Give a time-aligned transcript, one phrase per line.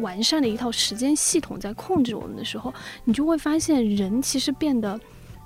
[0.00, 2.72] 完善的一套时间系统在控制我们的时候，
[3.04, 4.98] 你就会发现人其实变得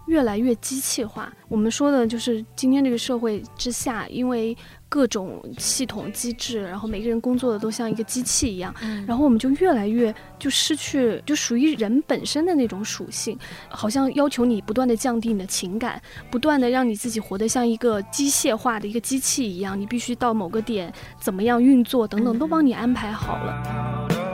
[0.07, 1.33] 越来越机器化。
[1.49, 4.57] 我们说的就是今天这个社会之下，因为
[4.89, 8.75] 各种系统机制，然后每个人工作的都像一个机器一样，
[9.07, 13.39] 然后我们就越来越就失去就属于人本身的那种属性，
[13.69, 24.32] 好像要求你不断的降低你的情感，不断的让你自己活得像一个机械化的一个机器一样，你必须到某个点怎么样运作等等都帮你安排好了。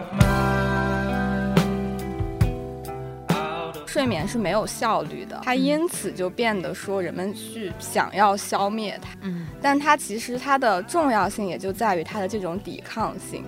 [3.89, 9.09] 睡眠是没有效率的，它因此就变得说人们去想要消灭它。
[9.23, 13.43] 嗯，但它其实它的重要性也就在于它的这种抵抗性。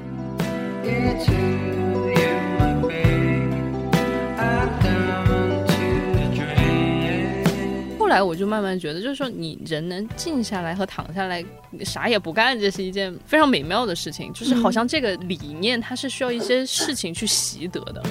[7.99, 11.45] 后来我就慢慢觉得，就是说你人能静下来和躺下来，
[11.85, 14.33] 啥也不干，这是一件非常美妙的事情。
[14.33, 18.03] 就是好像这个理念，它是需要一些事情去习得的。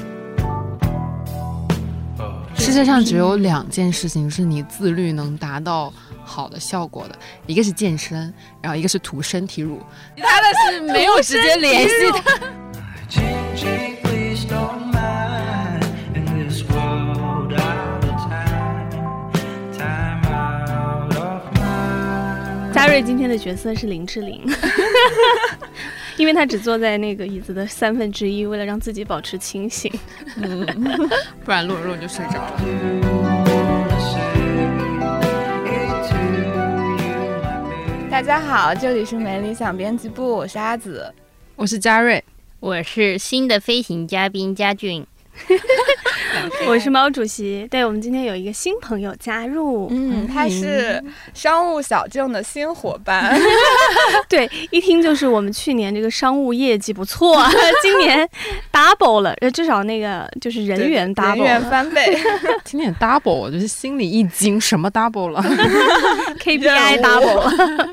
[2.70, 5.92] 世界上只有两件事情是你自律能达到
[6.23, 7.17] 好的效果的，
[7.48, 9.81] 一个是健身，然后一个是涂身体乳，
[10.16, 12.22] 其他的是没有时间联系的。
[22.72, 24.45] 嘉瑞今天的角色是林志玲，
[26.20, 29.89] 因为他只坐在那个椅子的三分之一，为了让自己保持清醒，
[30.36, 30.66] 嗯，
[31.45, 32.59] 不然录着录着就睡着了。
[38.11, 41.10] 大家好，这里是没理想编辑部，我是阿紫，
[41.55, 42.22] 我是嘉瑞，
[42.60, 45.08] 我是新的飞行嘉宾嘉俊。
[46.67, 53.36] 我是毛主席，对我们今天有一个新朋友加入，嗯，他是商务小静的新伙伴，
[54.30, 57.42] 对，一听就是我们去年这个商务业绩不错，
[57.82, 58.28] 今年
[58.72, 62.17] double 了，呃，至少那个就是人员 double，人员翻倍，
[62.64, 65.42] 今年 double，我就是心里一惊，什么 double 了
[66.39, 67.89] ？KPI double 了，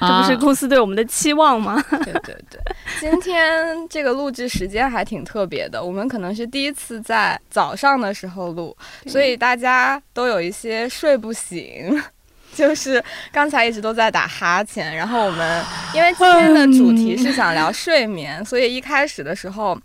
[0.00, 1.82] 这不是公司对我们的期望吗？
[1.90, 2.60] 对对对，
[2.98, 7.38] 今天这个录制时间还挺特别的，我们可能是第一次在。
[7.50, 8.76] 早上的时候录，
[9.06, 12.02] 所以大家都有一些睡不醒，
[12.54, 14.94] 就是刚才一直都在打哈欠。
[14.94, 15.64] 然后我们
[15.94, 19.78] 因为今天的主题是想聊睡眠，所以一开始的时候，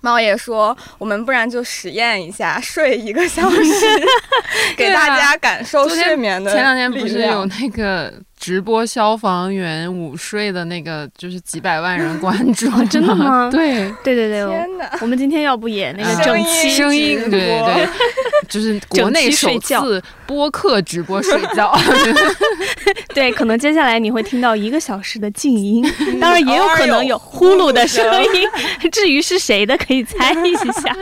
[0.00, 4.06] 猫爷说我们不然就实验一下睡一个小时，
[4.76, 6.52] 给大家感受睡眠的。
[6.52, 8.12] 前两天不是有那个。
[8.46, 13.50] 直播消防员午睡的那个，就是几百万人关注，真的吗？
[13.50, 14.88] 对对对对，天哪！
[15.00, 17.88] 我们今天要不也那个整期声音，对对对，
[18.48, 21.74] 就是国内首次播客直播睡觉。
[23.14, 25.82] 对，可能接下来你会听到一个小时的静音，
[26.20, 28.48] 当然也有可能有呼噜的声音。
[28.92, 30.94] 至于是谁的，可以猜一下。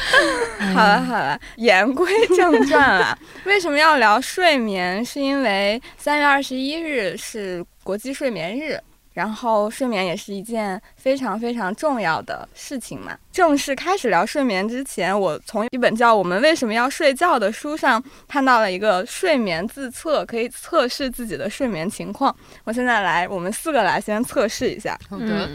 [0.74, 3.16] 好了好了，言归正传了。
[3.44, 5.04] 为什么要聊睡眠？
[5.04, 6.78] 是因为三月二十一。
[6.78, 8.78] 日是国际睡眠日，
[9.18, 13.18] 然后睡眠也是一件非常非常重要的事情嘛。
[13.32, 22.32] 正式开始聊睡眠之前，我从一本叫《我们为什么要睡觉》的书上看到了一个睡眠自测，可以测试自己的睡眠情况。
[22.62, 24.96] 我现在来，我们四个来先测试一下。
[25.10, 25.50] 好的。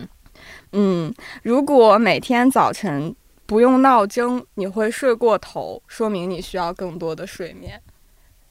[0.74, 7.82] 嗯，如果每天早晨不用闹钟，你会睡过头，说明你需要更多的睡眠。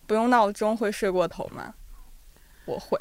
[0.06, 1.74] 不用闹钟会睡过头吗？
[2.64, 2.98] 我会，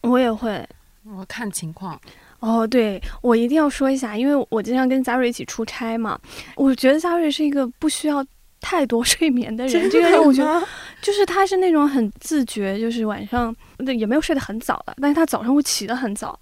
[0.00, 0.66] 我也会，
[1.04, 2.00] 我看情况。
[2.40, 6.18] 哦，对，我一定要说一下，因为我经常跟佳瑞一起出差嘛，
[6.56, 8.24] 我觉得佳瑞是一个不需要
[8.60, 9.90] 太多 睡眠的人。
[9.90, 10.66] 这个人我觉得，
[11.00, 13.54] 就是他是那种很自觉，就是晚上
[13.96, 16.38] 也没有睡得很早的，但是他早上会起得很早。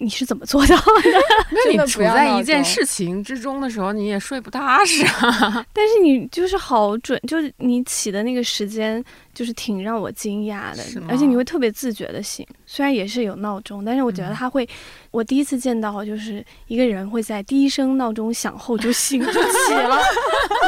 [0.00, 0.82] 你是怎么做到的？
[1.52, 5.64] 那你处在一件事情之中的时候，你也睡不踏实啊。
[5.72, 9.04] 但是你就是好准，就是你起的那个时间，
[9.34, 10.82] 就是挺让我惊讶的。
[11.08, 14.68] 而且你会特别自觉的醒，虽然也是有闹钟，但是我觉得他会。
[15.10, 20.00] 我第一次见到就是一个人会在第一声闹钟响后就醒 就起了。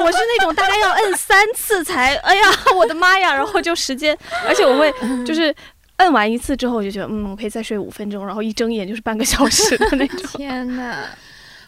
[0.05, 2.43] 我是那种大概要摁三次才，哎呀，
[2.77, 3.33] 我的妈呀！
[3.33, 4.93] 然后就时间，而且我会
[5.25, 5.55] 就是。
[6.03, 10.31] 摁完一次之后，我就觉得，嗯，我可以再睡五分钟，然后一睁眼就是半个小时的那种。
[10.37, 11.07] 天哪！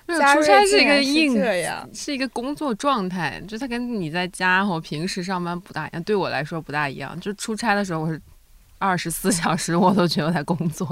[0.06, 1.34] 出差是一个硬，
[1.94, 6.02] 是一个工作状态，就它跟你在家和平时上班不大一样。
[6.02, 8.20] 对我来说不大一样，就出差的时候我是
[8.78, 10.86] 二十四 小时我都觉得我在工作。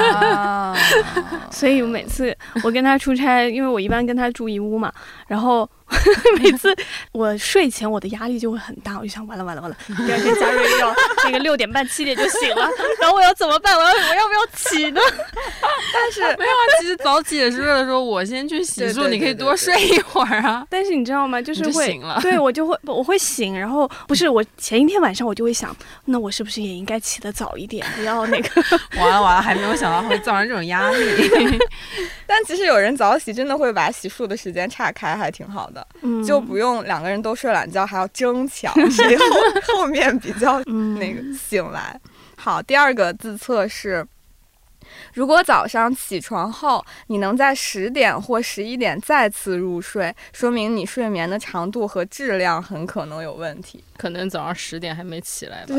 [1.50, 4.92] 所以每次我跟他出差，因为我一般跟他住一屋嘛，
[5.26, 5.66] 然后
[6.40, 6.74] 每次
[7.12, 10.94] 我睡前我的压力就会很大，我就想完了完了完了，第二天嘉瑞要
[11.24, 12.68] 那个六点半七点就醒了，
[13.00, 13.76] 然后我要怎么办？
[13.76, 15.00] 我要我要不要起呢？
[15.94, 20.66] 但是没有啊，其实早起也是为了说我先去洗漱，你可以多睡一会儿啊。
[20.70, 21.40] 但是你知道吗？
[21.42, 25.74] 就是会醒了对我就会我会醒，然后不是我前一天晚上我就会想，
[26.06, 28.62] 那我是不是也应该起得早一点，不要那个
[28.98, 31.58] 完了完了，还没有想到会造成这种压力。
[32.26, 39.24] 但其实有人早起真的会把洗漱的时间岔开，还挺好的，嗯就不用两个人都睡懒觉，还要争抢 谁后
[39.74, 42.00] 后面比较嗯那个醒来。
[42.36, 44.06] 好，第二个自测是。
[45.14, 53.82] 如果早上起床后你能在十点或十一点再次入睡，说明你睡眠的长度和质量很可能有问题。
[53.96, 55.74] 可能早上十点还没起来吧。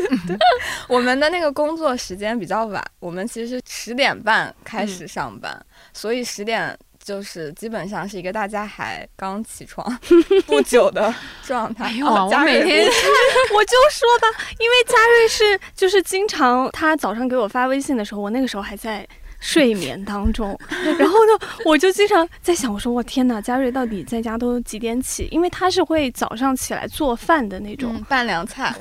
[0.88, 5.64] 我们的那个工作时间比较晚，我们其实是十点半开嗯始上班，
[5.94, 6.76] 所以十点
[7.06, 9.86] 就是基本上是一个大家还刚起床
[10.44, 11.14] 不久的
[11.44, 11.84] 状态。
[11.84, 12.84] 哎呦我每天
[13.54, 14.26] 我就说吧，
[14.58, 19.06] 因为佳瑞是就是经常他早上给我发微信的时候，我那个时候还在。
[19.38, 20.58] 睡眠当中，
[20.98, 25.28] 然后呢，我就经常在想，我说我天哪，佳瑞到底在家都几点起？
[25.30, 28.74] 因为他是会早上起来做饭的那种，嗯，拌凉菜，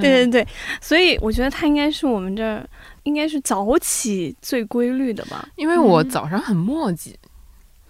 [0.00, 0.46] 对对对，
[0.80, 2.66] 所以我觉得他应该是我们这儿
[3.04, 5.48] 应该是早起最规律的吧。
[5.56, 7.14] 因为我早上很磨叽，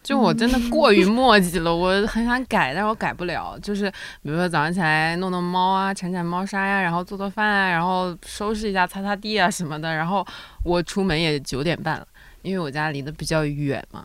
[0.02, 3.58] 就我真的过于 磨叽了，我很想改，但是我改不了。
[3.61, 3.90] 就是
[4.22, 9.94] 比如说早上起来弄弄猫啊，铲铲猫砂呀、然后做做饭啊，然后收拾一下、擦擦地啊什么的。
[9.94, 10.26] 然后
[10.62, 12.06] 我出门也九点半了，
[12.43, 14.05] 因为我家离得比较远嘛，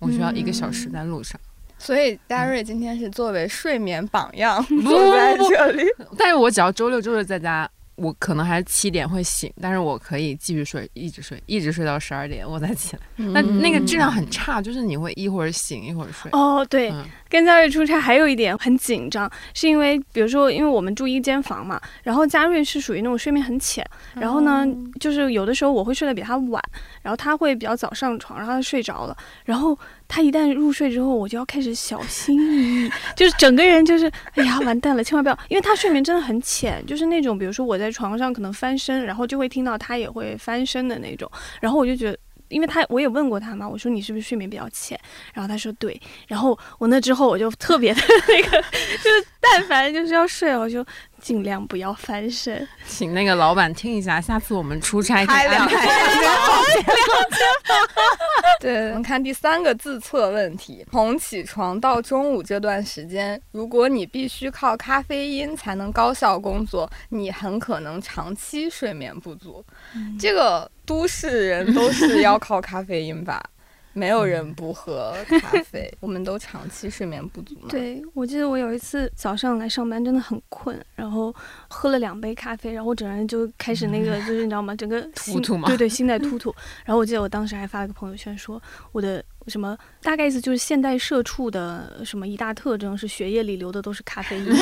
[0.00, 1.40] 我需要一个小时在路上。
[1.78, 5.84] 所以大瑞今天是作为睡眠榜样不坐在这里。
[6.16, 13.02] 但是我只要周六周日在家，我可能还是七点会醒，但是我可以继续睡，一直睡，一直睡到十二点我再起来。
[13.16, 16.30] 那、那个质量很差，就是你会一会儿醒一会儿睡。
[16.32, 23.84] 哦，对，嗯跟佳瑞出差还有一点很紧张，是因为比如说，因为我们住一间房嘛，然后佳瑞是属于那种睡眠很浅，
[24.14, 24.64] 然后呢，
[25.00, 26.62] 就是有的时候我会睡得比他晚，
[27.02, 29.76] 然后他会比较早上床，然后他睡着了，然后
[30.08, 41.30] 他一旦入睡之后，我就要开始小心翼翼， 就是整个人就是，哎呀，完蛋了，千万不要，因为他睡眠真的很浅，就是那种比如说我在床上可能翻身，然后就会听到他也会翻身的那种，
[41.60, 42.18] 然后我就觉得。
[42.48, 44.96] 因为他我也问过他嘛，我说你是不是睡眠比较浅？
[45.34, 48.62] 然后他说对，然后我那之后我就特别的那个，
[49.02, 50.86] 就是但凡就是要睡，我就
[51.20, 52.66] 尽量不要翻身。
[52.86, 55.86] 请那个老板听一下，下次我们出差开两安排。
[58.60, 69.64] 对，我们看第三个自测问题：从起床到中午这段时间，如果你必须靠咖啡因才能高效工作，你很可能长期睡眠不足。
[70.18, 73.42] 这个都市人都是要靠咖啡因吧？
[73.96, 77.68] 没有人不喝咖啡，我们都长期睡眠不足嘛。
[77.70, 81.34] 对，我记得我有一次早上来上班真的很困，然后
[81.66, 84.76] 喝了两杯咖啡，然后我整个人就开始那个，就是你知道吗？
[84.76, 86.54] 整个突突嘛对对，心在突突。
[86.84, 88.60] 然后我记得我当时还发了个朋友圈说，
[88.92, 94.46] 我的什么大概意思就是现代社畜的什么一大特征是血液里流的都是咖啡因。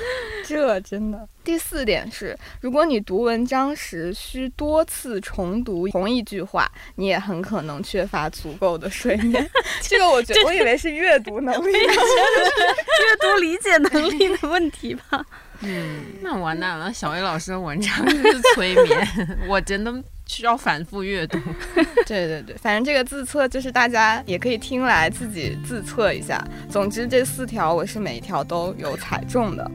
[0.46, 1.28] 这真的。
[1.42, 9.48] 第四点是，如果你读文章时需多次重读同一句话，你也很可能缺乏足够的睡眠。
[9.82, 11.72] 这个我觉得，我以为是阅读能力。
[11.78, 15.24] 阅读理解能力的问题吧。
[15.60, 19.92] 嗯，那完蛋了，小 A 老师的文章就是催眠，我真的
[20.26, 21.38] 需要反复阅读。
[22.06, 26.44] 对对对，反正这个自测就是大家也可以听来自己自测一下。
[26.68, 29.70] 总之这四条我是每一条都有踩中的。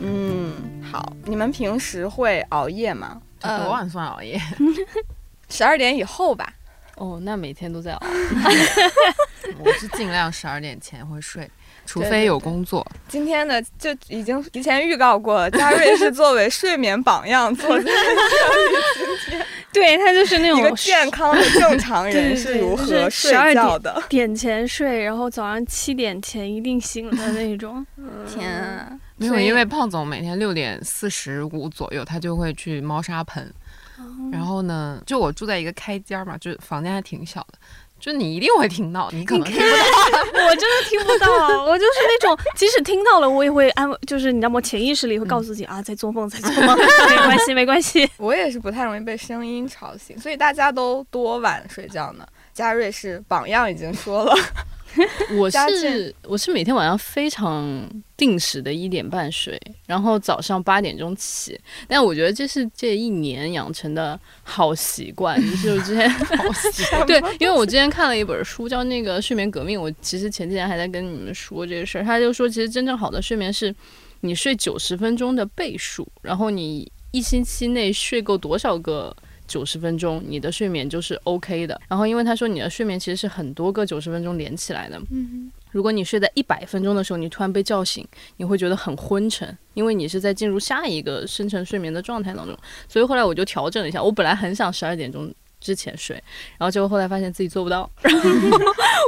[0.00, 3.20] 嗯，好，你们平时会熬夜吗？
[3.40, 4.40] 多晚算熬夜？
[5.50, 6.53] 十二点以后吧。
[6.96, 8.06] 哦，那每天都在熬。
[9.58, 11.48] 我是尽量十二点前会睡，
[11.84, 12.86] 除非有对工作。
[13.08, 24.02] 今天的就已经提前预告过了，佳瑞是作为睡眠榜样坐在这里对他就是那种一个健康的正常人是如就是何睡12觉的。
[24.08, 27.84] 点前睡，然后早上七点前一定醒的那种。
[28.32, 28.88] 天啊！
[29.16, 33.52] 没有，因为胖总每天六点四十五左右，他就会去猫砂盆。
[34.32, 37.58] 然后呢，就我住在一个开间儿嘛，就是房间还挺小的，
[38.00, 40.44] 就你一定会听到，你可能听不到。
[40.46, 44.60] 我真的听不到，我就是那种，即使听到了，我也会安慰，就是你知道吗？
[44.60, 46.76] 潜意识里会告诉自己、啊，在做梦，在做梦，
[47.08, 48.10] 没关系，没关系。
[48.16, 52.26] 我也是不太容易被声音吵醒，所以大家都多晚睡觉呢？
[52.52, 54.34] 嘉瑞是榜样已经说了，
[55.36, 61.58] 我是我是每天晚上非常定时的一点半睡，然后早上八点钟起。
[61.88, 66.10] 但我觉得这是这一年养成的好习惯， 就是我之前
[67.06, 72.04] 对，因为我之前看了一本书叫那个《睡眠革命》，我其实前几天还在跟你们说这个事儿。
[72.04, 73.74] 他就说，其实真正好的睡眠是
[74.20, 79.14] 你睡九十分钟的倍数，然后你一星期内睡够多少个。
[79.46, 81.80] 九十分钟，你的睡眠就是 OK 的。
[81.88, 85.00] 然后，因为他说你的睡眠其实是很多个九十分钟连起来的。
[85.10, 92.56] 嗯如果你睡在一百分钟的时候，你突然被叫醒，你会觉得很昏沉，因为你是在进入下一个深层睡眠的状态当中。
[92.88, 96.14] 所以后来我就调整了一下，我本来很想十二点钟之前睡，
[96.56, 98.30] 然后结果后来发现自己做不到， 然后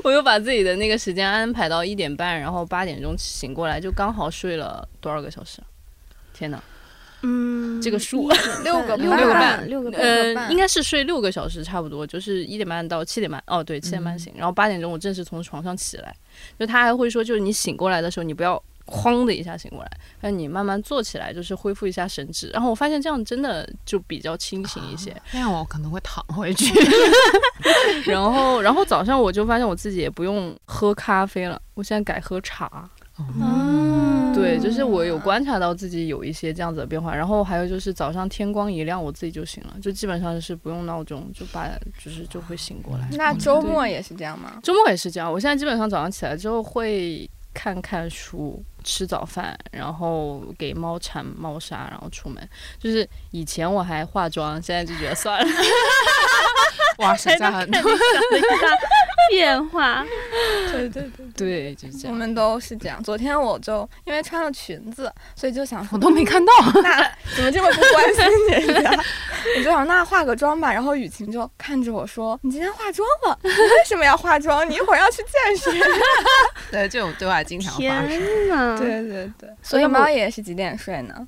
[0.02, 5.62] 我又把自己的那个时间安排到一点半，然后八点钟醒过来，就刚好睡了多少个小时？
[6.34, 6.60] 天哪，
[7.28, 8.30] 嗯，这个数
[8.62, 10.00] 六个六个半，六个半。
[10.00, 13.42] 呃，应该是睡六个小时差不多，就是一点半到七点半。
[13.48, 16.14] 哦，对，七点半醒，然后八点钟我正式从床上起来。
[16.56, 19.90] 就他还会说，就是你醒过来的时候，你不要哐的一下醒过来，
[20.20, 22.48] 让你慢慢坐起来，就是恢复一下神智。
[22.50, 25.14] 然后我发现这样真的就比较清醒一些。
[25.32, 26.72] 那样我可能会躺回去。
[28.06, 32.88] 然后，然后早上我就发现我自己也不用喝咖啡了，我现在改喝茶。
[33.18, 43.08] 嗯，对，就是我有观察到自己有一些这样子的变化，然后还有就是早上天光一亮，我自己就醒了，就基本上是不用闹钟，就把就是就会醒过来。
[43.12, 44.60] 那周末也是这样吗？
[44.62, 52.48] 周末也是这样，我现在基本上早上起来之后会看看书、吃早饭，然后给猫铲猫砂，然后出门。
[52.78, 55.52] 就是以前我还化妆，现在就觉得算了。
[56.98, 57.82] 哇，省下很多。
[59.28, 60.06] 变化。
[60.70, 62.14] 对对对，对，就是这样。
[62.14, 63.02] 我们都是这样。
[63.02, 66.52] 昨天我就因为穿了裙子，所以就想说，我都没看到。
[66.80, 67.02] 那
[67.34, 68.90] 怎么这么不关心人家？
[69.58, 70.72] 我就想那化个妆吧。
[70.72, 73.36] 然后雨晴就看着我说：“你今天化妆了？
[73.42, 74.68] 你为什么要化妆？
[74.70, 75.74] 你一会儿要去健身。
[76.70, 78.08] 对，这种对话经常发生。
[78.08, 79.50] 天呐，”对对对。
[79.62, 81.26] 所以猫也是几点睡呢？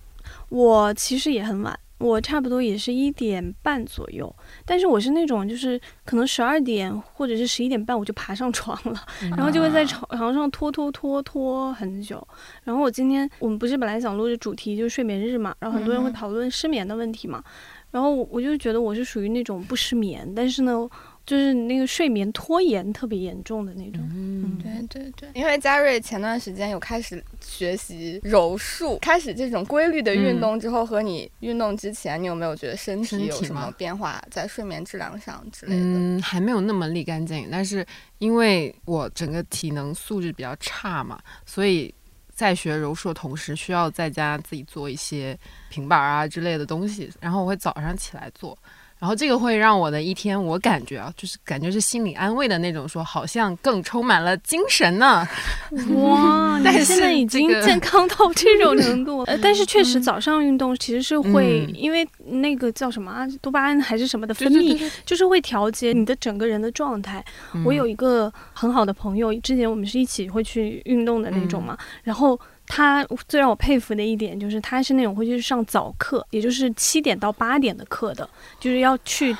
[0.50, 9.00] 我其实也很晚，我差不多也是一点半左右，但是我是那种就是可能十二点或者是十一点半我就爬上床了，
[9.36, 12.26] 然后就会在床床上拖拖拖拖很久。
[12.64, 17.42] 然后我今天我们不是本来想录的主题就是睡眠日嘛，然后很多人会嗯讨论失眠的问题嘛，
[17.90, 20.88] 然后我我就觉得我是属于那种不失眠，但是呢，
[21.28, 24.00] 就是那个睡眠拖延特别严重的那种。
[24.14, 35.82] 嗯，对对对，因为嘉瑞前段时间有开始学习柔术，开始这种规律的运动之后，和你运动之前，你有没有觉得身体有什么变化，在睡眠质量上之类的？
[35.82, 37.84] 嗯，还没有那么立竿见影，但是
[38.16, 41.94] 因为我整个体能素质比较差嘛，所以
[42.32, 48.56] 在学柔术的同时，需要在家自己做一些平板啊之类的东西，然后我会早上起来做。
[48.98, 55.26] 然后这个会让我的一天，我感觉啊，就是感觉是心理安慰的那种，说好像更充满了精神呢。
[55.94, 67.24] 哇， 但你现在已经健康到这种程度， 呃，但是确实早上运动其实是会，嗯因为那个叫什么啊，多巴胺还是什么的分泌，对对对就是会调节你的整个人的状态。
[67.54, 72.38] 嗯我有一个很好的朋友，之前我们是一起会去运动的那种嘛，然后。
[72.68, 78.28] 他最让我佩服的一点就是，他是那种会去上早课，也就是七点到八点的课的，
[78.60, 79.34] 就是要去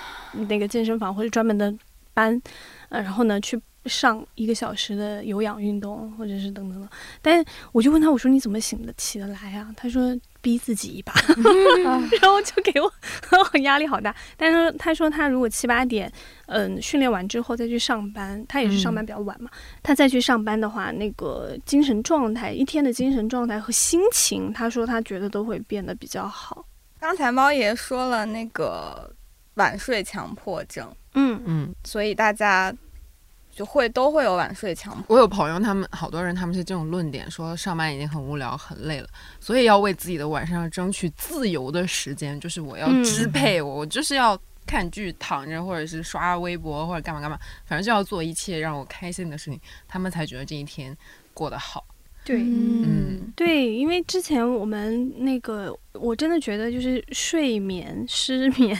[0.49, 1.73] 那个健身房或者专门的
[2.14, 2.40] 班，
[2.88, 6.88] 呃，然后呢去上一个小时的有氧运动，或者是等等的。
[7.23, 9.73] 但我就问他，我说你怎么醒得起得来啊？
[9.76, 11.12] 他说逼自己一把，
[12.20, 14.14] 然后就给 我压力好大。
[14.37, 16.12] 但是他说他如果七八点，
[16.47, 19.50] 嗯，训练完之后再去上班，他也是上班比较晚嘛，
[19.82, 26.64] 他再去上班的话，那个精神状态，一天的精神状态和心情，他说他觉得都会变得比较好。
[27.00, 29.11] 刚才猫爷说了那个
[29.54, 32.75] 晚睡强迫症，嗯嗯，所以大家
[33.59, 35.17] 就会都会有晚睡强迫。
[35.17, 39.09] 我有朋友，他们好多人他们是这种论点，说上班已经很无聊很累了，
[39.41, 47.37] 所以要为自己的晚上争取自由的时间，就是我要嗯支配我，我就是要看剧躺着，或者是刷微博或者干嘛干嘛，
[47.67, 50.97] 反正就要做一切让我开心的事情，他们才觉得这一天
[51.35, 51.85] 过得好。
[52.28, 53.32] 对，嗯。
[53.35, 58.76] 对，因为之前我们那个，我真的觉得就是睡眠、失眠，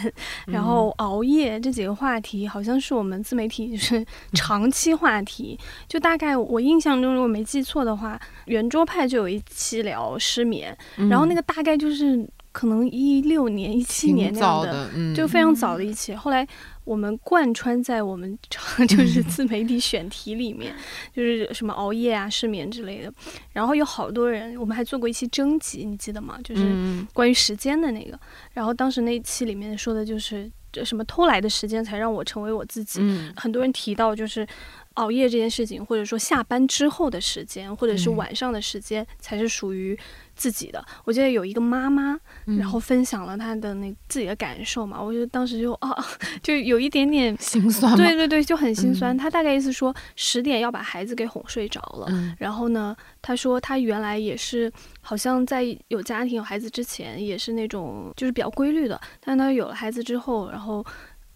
[0.47, 5.57] 然后熬夜这几个话题，好像是我们自媒体就是 长期话题。
[5.87, 10.77] 就大概我印象中，如果没记错的话，圆桌派就有一期聊失眠，
[11.09, 16.15] 然后那个个大概就是可能一六年、一七年那样的，就非常早的一期。
[16.17, 16.45] 后来
[16.89, 18.39] 我们贯穿在我们
[18.89, 20.75] 就是自媒体选题里面，
[21.15, 23.13] 就是什么熬夜啊、失眠之类的。
[23.53, 26.39] 然后有好多人，我们还做过一期征集，你记得吗？
[26.43, 28.19] 就是嗯关于时间的那个。
[28.55, 33.01] 然后当时那一期里面说的就是这什么偷来的时间才让我成为我自己。
[33.03, 34.47] 嗯很多人提到就是
[34.95, 39.97] 熬夜这件事情，或者说下班之后的时间，或者是嗯晚上的时间，才是属于
[40.39, 40.83] 自己的。
[41.05, 45.95] 我记得有一个妈妈，嗯然后分享了她的那自己的感受嘛，我就当时就啊，
[46.43, 47.95] 就有一点点，心酸？
[47.97, 49.15] 对对对，就很心酸。
[49.15, 60.87] 嗯她大概意思说十点要把孩子给哄睡着了，嗯然后呢，她说她原来也是好像在有家庭有孩子之前也是那种就是比较规律的，但她有了孩子之后，然后。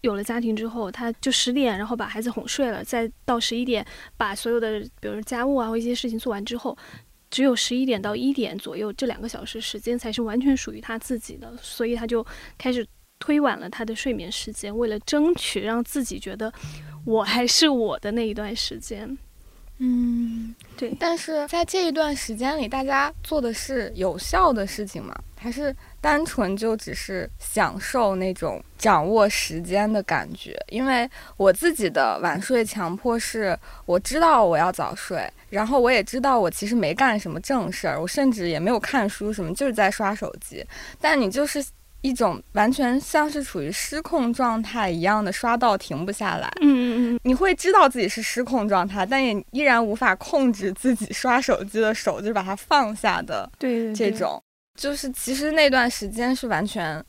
[0.03, 3.85] 有了家庭之后，她就十点，然后把孩子哄睡了，再到十一点
[4.17, 6.77] 把所有的，比如说家务啊或一些事情做完之后，
[7.33, 12.23] 只有十一点到一点左右这两个小时时间才是完全属于他自己的，所以他就
[12.59, 12.85] 开始
[13.17, 16.53] 推晚了他的睡眠时间，为了争取让自己觉得
[17.03, 19.17] 我还是我的那一段时间。
[19.79, 25.13] 嗯，对但是在这一段时间里，大家做的是有效的事情吗？
[25.35, 30.57] 还是单纯就只是享受那种掌握时间的感觉？
[30.69, 40.65] 因为我自己的晚睡强迫是，我知道我要早睡，然后我也知道我其实没干什么正事儿，我甚至也没有看书什么，就是在刷手机。
[41.01, 41.61] 但你就是
[42.03, 46.47] 一种完全像是处于失控状态一样的刷到停不下来。
[46.61, 54.39] 嗯嗯嗯，你会知道自己是失控状态，但也依然无法控制自己刷手机的手，就是把它放下的对这种，
[54.79, 57.03] 就是其实那段时间是完全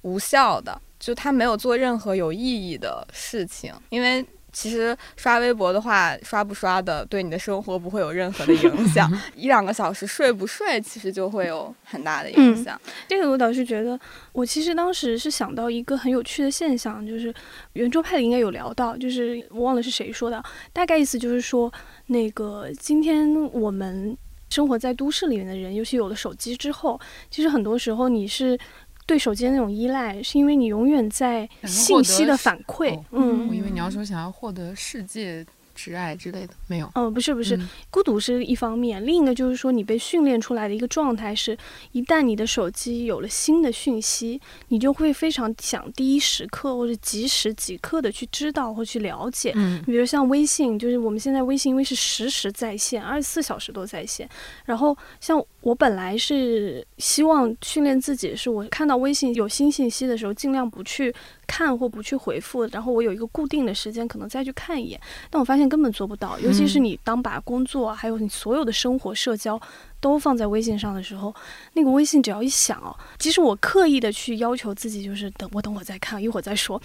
[0.00, 4.26] 无效的，就他没有做任何有意义的事情，因为。
[4.52, 12.78] 其实刷微博的话，刷不刷的对你的生活不会有任何的影响， 一两个小时睡不睡，其实就会有很大的影响。
[13.08, 13.98] 这个我倒是觉得，
[14.32, 17.32] 我其实当时是想到一个很有趣的现象，就是
[17.72, 20.42] 圆桌派里应该有聊到，就是我忘了是谁说的，
[20.72, 21.72] 大概意思就是说，
[22.06, 24.16] 那个今天我们
[24.50, 28.58] 生活在都市里面的人，尤其有了手机之后，其实很多时候你是。
[29.06, 35.44] 对手机的那种依赖，是因为你永远在信息的反馈哦，嗯，我以为你要说想要获得世界
[35.74, 36.90] 挚爱之类的，没有。
[36.94, 41.56] 哦，不是不是，嗯孤独是一方面，另一个就是说，你被训练出来的一个状态是，
[41.92, 49.52] 一旦你的手机有了新的讯息，你就会非常想第一时刻或者即时即刻的去知道或去了解。
[49.56, 54.28] 嗯比如像微信，就是我们现在微信因为是实时在线，二十四小时都在线。
[54.66, 61.14] 然后像我本来是希望训练自己，是我看到微信有新信息的时候，尽量不去
[61.46, 65.00] 看或不去回复，然后我有一个固定的时间可能再去看一眼。
[65.30, 69.60] 但我发现根本做不到，尤其是你当把工作还有你所有的生活社交
[70.00, 71.32] 都放在微信上的时候，
[71.74, 76.80] 那个微信只要一响哦，即使我刻意的去要求自己，就是等我等会再看，一会儿再说，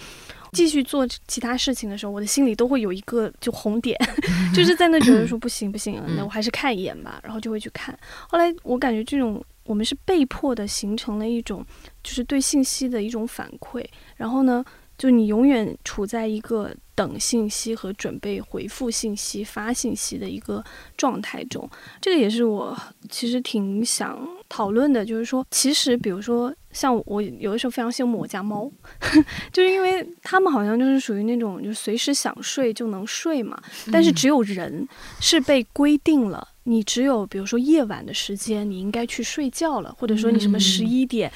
[0.52, 3.98] 继续做其他事情的时候，我的心里都会有一个就红点，
[4.54, 7.98] 就是在那觉得说不行不行，那我还是看一眼吧，然后就会去看。
[8.28, 11.64] 后来我感觉这种我们是被迫的形成了一种
[12.02, 13.84] 就是对信息的一种反馈，
[14.16, 14.64] 然后呢，
[14.96, 20.64] 就你永远处在一个等信息和准备回复信息、发信息的一个
[20.96, 21.70] 状态中。
[22.00, 22.76] 这个也是我
[23.08, 28.68] 其实挺想讨论的，就是说，其实比如说像我有的时候非常羡慕我家猫，
[29.52, 33.56] 就是因为他们好像就是属于那种就随时想睡就能睡嘛，
[33.92, 34.88] 但是只有人
[35.20, 36.48] 是被规定了。
[36.64, 41.30] 你只有比如说夜晚的时间，你应该去睡觉了，或者说你什么嗯十一点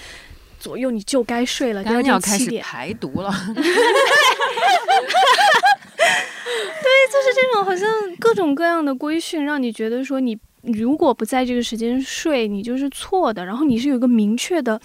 [0.59, 3.70] 左右你就该睡了，要开始天七点，排毒了，就 是
[7.42, 7.88] 这种好像
[8.20, 13.44] 各种各样的规训，让你觉得说你如果不在这个时间睡，你就是错的。
[13.44, 14.81] 然后你是有一个明确的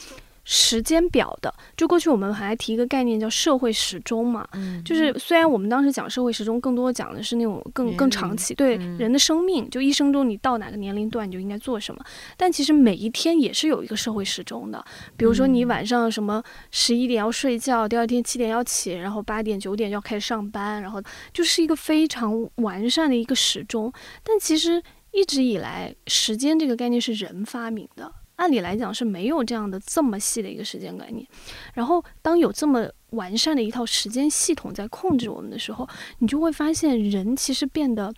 [0.49, 1.53] 时间表的。
[1.75, 12.01] 就过去我们还提一个概念叫社会时钟嘛，嗯就是虽然我们当时讲社会时钟，更多讲的是那种更更长期对嗯人的生命，就一生中你到哪个年龄段你就应该做什么。
[12.37, 14.83] 但其实每一天也是有一个社会时钟的，
[15.17, 23.91] 比如说你嗯晚上什么十一点要睡觉，第二天七点要起，然后八点九点就要开始上班，然后就是一个非常完善的一个时钟。
[24.23, 24.81] 但其实
[25.11, 28.11] 一直以来，时间这个概念是人发明的。
[28.37, 31.27] 按理来讲是没有这样的这么细的一个时间概念，
[31.75, 35.87] 然后当有这么完善的一套时间系统在控制我们的时候，
[36.19, 38.13] 你就会发现人其实变得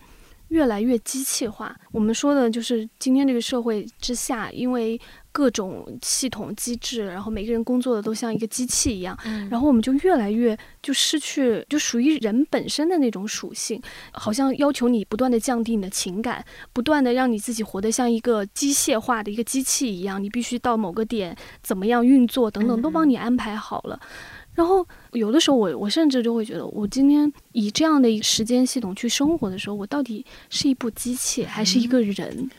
[0.48, 1.74] 越来越机器化。
[1.92, 5.00] 我们说的就是今天这个社会之下，因为
[5.32, 9.16] 各种系统机制，然后每个人工作的都像一个机器一样，
[9.50, 13.80] 然后我们就越来越就失去就属于人本身的那种属性，
[14.12, 24.00] 好像要求你不断的降低你的情感，不断的让你自己活得像一个机械化的一个机器一样，你必须到某个点怎么样运作等等，都帮你安排好了。
[24.52, 32.50] 然后有的时候我我甚至就会觉得，我今天以这样的一个时间系统去生活的时候，我到底是一部机器还是一个人？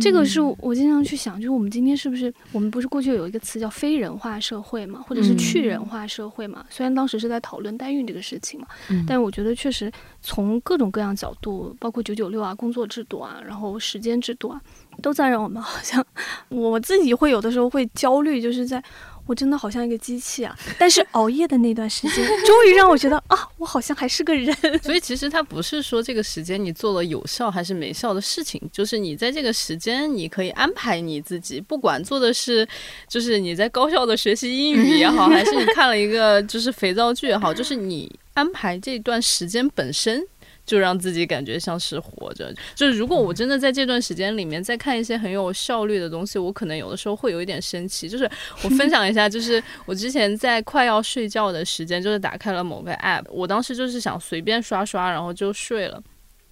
[0.00, 6.64] 这个是我经常去想，就是我们今天是不是我们不是过去有一个词叫非人化社会嘛，或者是去人化社会嘛？
[6.70, 8.66] 虽然当时是在讨论代孕这个事情嘛，
[9.06, 14.60] 但我觉得确实从各种各样角度，包括九九六啊、工作制度啊，然后时间制度啊，
[15.02, 16.04] 都在让我们好像
[16.48, 18.82] 我自己会有的时候会焦虑，就是在。
[19.28, 20.58] 我真的好像一个机器啊！
[20.78, 24.56] 但是熬夜的那段时间，终于让我觉得啊，我好像还是个人。
[24.82, 32.66] 所以其实它不是说这个时间你做了有效还是没效的事情，就是你在这个时间你可以安排你自己，不管做的是，
[33.06, 40.26] 就是你在高效的学习英语也好， 还是你看了一个就是肥皂剧也好，就是你安排这段时间本身。
[40.68, 42.54] 就让自己感觉像是活着。
[42.74, 48.06] 就是如果我真的在这段时间里面再看一些很有效率的东西，我可能有的时候会有一点生气。
[48.06, 48.30] 就是
[48.62, 56.02] 我分享一下，就是我之前在快要睡觉的时间，就是打开了某个 app，我当时就是想随便刷刷，然后就睡了。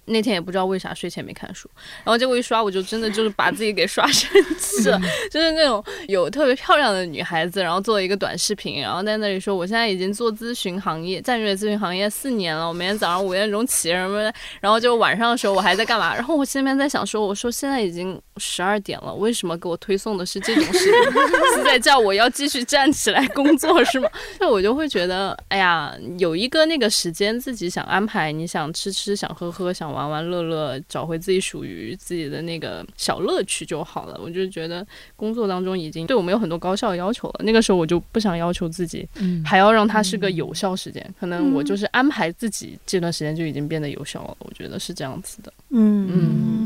[0.07, 1.69] 那天也不知道为啥睡前没看书，
[2.03, 16.15] 然后结果一刷我就真的就是把自己给刷生气 了， 就是那种有特别漂亮的女孩子，然后做了一个短视频，然后在那里说我现在已经做咨询行业战略咨询行业四年了，我每天早上五点钟起什么的，然后就晚上的时候我还在干嘛？
[16.15, 21.21] 然后我心里面在想说，我说现在已经十二点了，为什么给我推送的是这种视频？
[21.57, 24.09] 是在叫我要继续站起来工作是吗？
[24.39, 29.87] 那我就会觉得，哎呀，有一个那个时间自己想安排，你想吃吃，想喝喝，想。
[29.87, 34.19] 玩玩乐乐，找回自己属于自己的那个小乐趣就好了。
[34.21, 37.39] 我就觉得工作当中已经对我们有很多高效要求了。
[37.43, 39.07] 那个时候我就不想要求自己，
[39.45, 41.03] 还要让它是个有效时间。
[41.19, 44.35] 可能我就是安排自己这段时间就已经变得有效了。
[44.39, 45.51] 我觉得是这样子的。
[45.69, 46.56] 嗯嗯。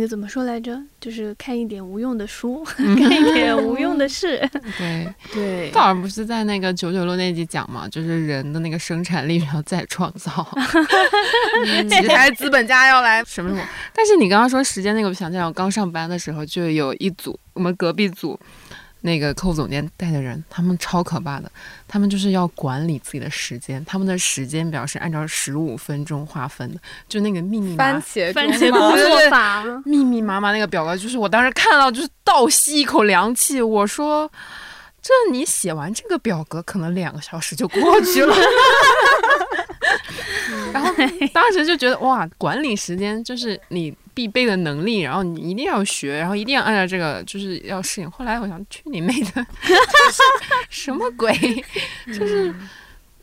[0.00, 0.80] 那个怎么说来着？
[0.98, 4.40] 就是看一点无用的书， 干一点无用的事。
[4.78, 10.48] 对对，道尔不是在那个九九六那集讲嘛，就是人的那个生产力要再创造，
[11.90, 13.62] 其他资本家要来什么什么。
[13.92, 18.40] 但是你刚刚说时间那个，我想起来，我刚上班的时候就有一组，我们隔壁组。
[19.02, 21.50] 那个客户总监带的人，他们超可怕的，
[21.88, 34.30] 他们就是要管理自己的时间，他们的时间表是按照十五分钟划分的，就那个密密番茄番茄工作法，密密麻麻那个表格，就是我当时看到就是倒吸一口凉气，我说，
[35.00, 38.36] 这你写完这个表格可能两个小时就过去了。
[40.72, 40.92] 然后
[41.32, 48.10] 当时就觉得哇，管理时间就是你必备的能力，然后你一定要学，然后一定要按照这个就是要适应。
[48.10, 49.46] 后来我想，去你妹的，
[50.70, 51.32] 什么鬼？
[52.06, 52.54] 就是。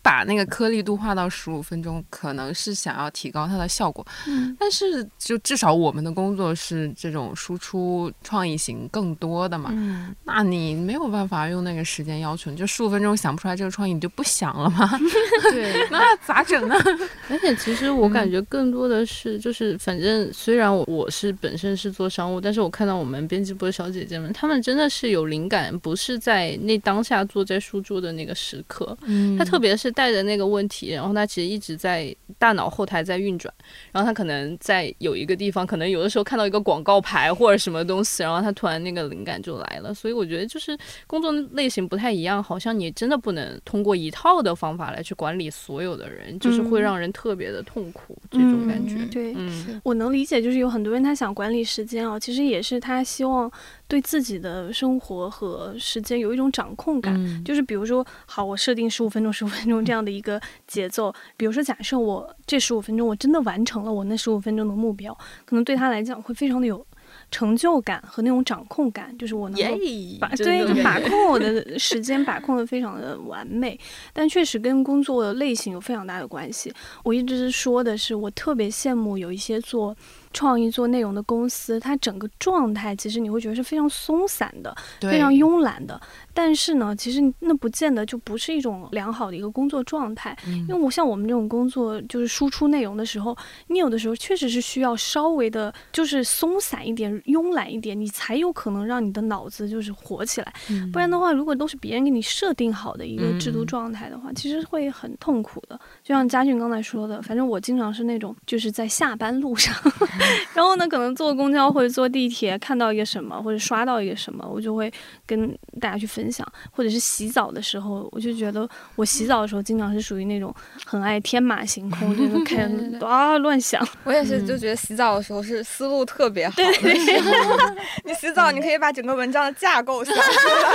[0.07, 4.07] 把那个颗粒度化到十五分钟，可能是想要提高它的效果。
[4.25, 9.69] 嗯，但是就至少我们的工作是这种输出创意型更多的嘛。
[9.73, 14.89] 嗯，那你没有办法用那个时间要求，你就十五分钟想不出来这个创意，你就不想了吗？
[15.51, 16.75] 对， 那咋整呢？
[17.29, 28.97] 而且其实我感觉更多的是，就是反正虽然我我是本身是做商务，但是我看到我们编辑部的小姐姐们，她们真的是有灵感，不是在那当下坐在书桌的那个时刻。
[29.01, 29.93] 嗯，她特别是。
[29.97, 33.51] 带着那个问题，然后他其实一直在大脑后台在运转，
[33.91, 39.91] 然后他可能在有一个地方，可能有的时候看到一个广告牌或者什么东西，然后他突然那个灵感就来了。
[39.91, 49.03] 所以我觉得就是工作类型不太一样，好像你真的不能通过一套的方法来去管理所有的人，就是会让人特别的痛苦这种感觉。
[49.11, 49.35] 对，
[49.81, 53.51] 我能理解，就是有很多人他想管理时间啊，其实也是他希望。
[53.87, 61.13] 对自己的生活和时间有一种掌控感，就是比如说，好，我设定十五分钟、十五分钟这样的一个节奏。
[61.37, 66.85] 比如说，假设我这十五分钟我真的完成了我那十五分钟的目标，可能对他来讲会非常的有
[67.31, 69.77] 成就感和那种掌控感，就是我能够
[70.19, 73.79] 把对把控我的时间把控的非常的完美。
[74.11, 76.73] 但确实跟工作的类型有非常大的关系。
[77.03, 79.95] 我一直说的是，我特别羡慕有一些做。
[80.37, 85.99] 创意做内容的公司，它整个状态其实你会觉得是非常松散的，非常慵懒的。
[86.37, 90.37] 但是呢，其实那不见得就不是一种良好的一个工作状态。
[90.45, 93.35] 因为我像我们这种工作，就是输出内容的时候，
[93.69, 100.53] 你有的时候确实是需要稍微的，就是松散一点、慵懒一点，你才有可能让你的脑子就是活起来。
[100.93, 105.79] 不然的话，如果都是别人给你设定好的一个制度状态的话，其实会很痛苦的。
[106.03, 109.73] 就像佳俊刚才说的，反正我经常是那种就是在下班路上。
[110.53, 114.93] 然后呢，可能坐公交或者坐地铁看到一个什么，或者刷到一个什么，我就会
[115.25, 116.47] 跟大家去分享。
[116.71, 120.53] 或者是洗澡的时候，我就觉得我洗澡的时候经常是属于那种
[120.85, 122.67] 很爱天马行空，就是开
[123.05, 123.85] 啊乱想。
[124.03, 127.31] 我也是，就觉得洗澡的时候是思路特别好的时候。
[128.05, 130.69] 你洗澡，你可以把整个文章的架构想出来。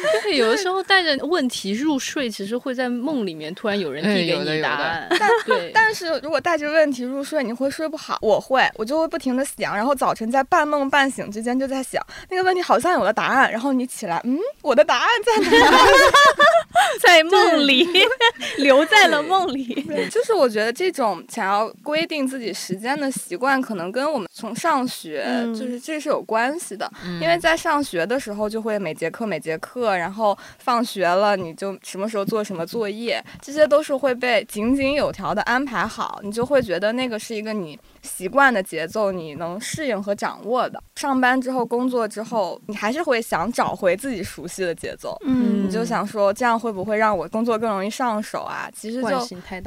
[0.22, 5.08] 对，有的时候带着问题入睡，其实会在梦里面突然有人递给你答案。
[5.46, 8.18] 对，但是如果带着问题入睡，你会睡不好。
[8.20, 13.50] 我会，我就会不停的想，然后早晨在半梦半醒之间就在想那个问题，好像有了答案。
[13.50, 15.86] 然后你起来，嗯，我的答案在哪？
[17.00, 17.86] 在梦里，
[18.58, 19.74] 留在了梦里。
[19.82, 26.90] 对，就是我觉得这种想要规定自己时间的习惯，可能跟我们从上学就是这是有关系的。
[27.20, 37.78] 因为在上学的时候，就会每节课每节课，然后放学了你就什么时候做什么作业，这些都是会被井井有条的安排好，你就会觉得那个是一个你。
[38.02, 40.82] 习惯的节奏，你能适应和掌握的。
[40.96, 45.16] 上班之后，工作之后，你还是会想找回自己熟悉的节奏。
[45.24, 48.68] 嗯，你就想说，这样会不会让我工作更容易上手啊？
[48.74, 49.08] 其实就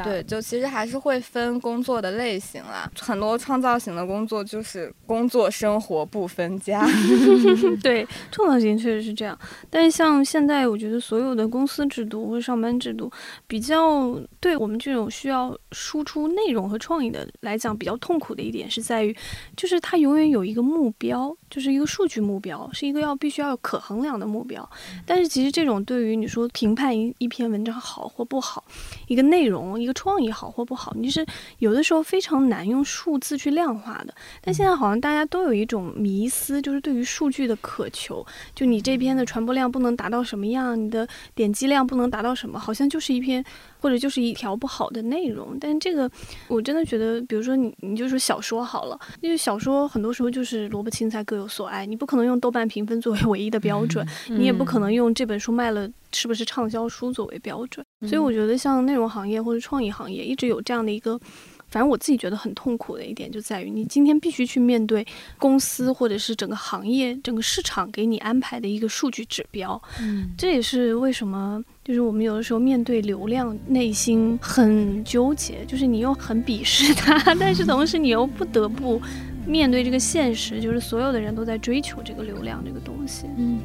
[0.04, 2.90] 对，就其实还是会分工作的类型啦。
[3.00, 6.86] 很多创造型的工作就是工作生活不分家。
[7.82, 9.38] 对，创造型确实是这样。
[9.70, 13.12] 但是像现在，我觉得所有的公司制度或上班制度，
[13.48, 18.25] 比较对我们这种需要输出内容和创意的来讲，比较痛苦。
[18.26, 19.16] 苦的一点是在于，
[19.56, 24.68] 就是它永远有一个目标，就是一个数据目标，是一个要必须要有可衡量的目标。
[25.06, 28.64] 但是其实这种对于你说评判一一篇文章好或不好，
[29.08, 31.24] 一个内容一个创意好或不好，你是
[31.60, 34.14] 有的时候非常难用数字去量化的。
[34.42, 43.46] 但现在好像大家都有一种迷思，就是对于数据的渴求，就你这篇的传播量不能达到什么样，你的点击量不能达到什么，好像就是一篇。
[43.78, 46.10] 或者就是一条不好的内容，但这个
[46.48, 57.86] 我真的觉得，比如说你，你就说小说好了，因为小说很多时候就是萝卜青菜各有所爱，你不可能用豆瓣评分作为唯一的标准，你也不可能用这本书卖了是不是畅销书作为标准。
[58.08, 61.20] 所以我觉得像内容行业或者创意行业一直有这样的一个。
[61.68, 65.06] 反正我自己觉得很痛苦的一点就在于，你今天必须去面对
[65.38, 69.82] 公司或者是整个行业、整个市场给你安排的一个数据指标。
[70.00, 79.00] 嗯，这也是为什么，就是我们有的时候面对流量，内心很纠结，就是你又很鄙视它，但是同时你又不得不
[79.46, 83.28] 面对这个现实，就是所有的人都在追求这个流量这个东西。
[83.38, 83.60] 嗯。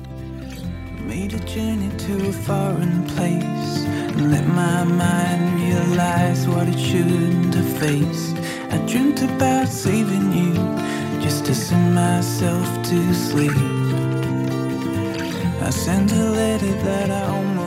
[1.08, 7.54] Made a journey to a foreign place and let my mind realize what it shouldn't
[7.54, 8.36] have faced.
[8.70, 10.52] I dreamt about saving you
[11.22, 13.56] just to send myself to sleep.
[15.62, 17.59] I sent a letter that I almost.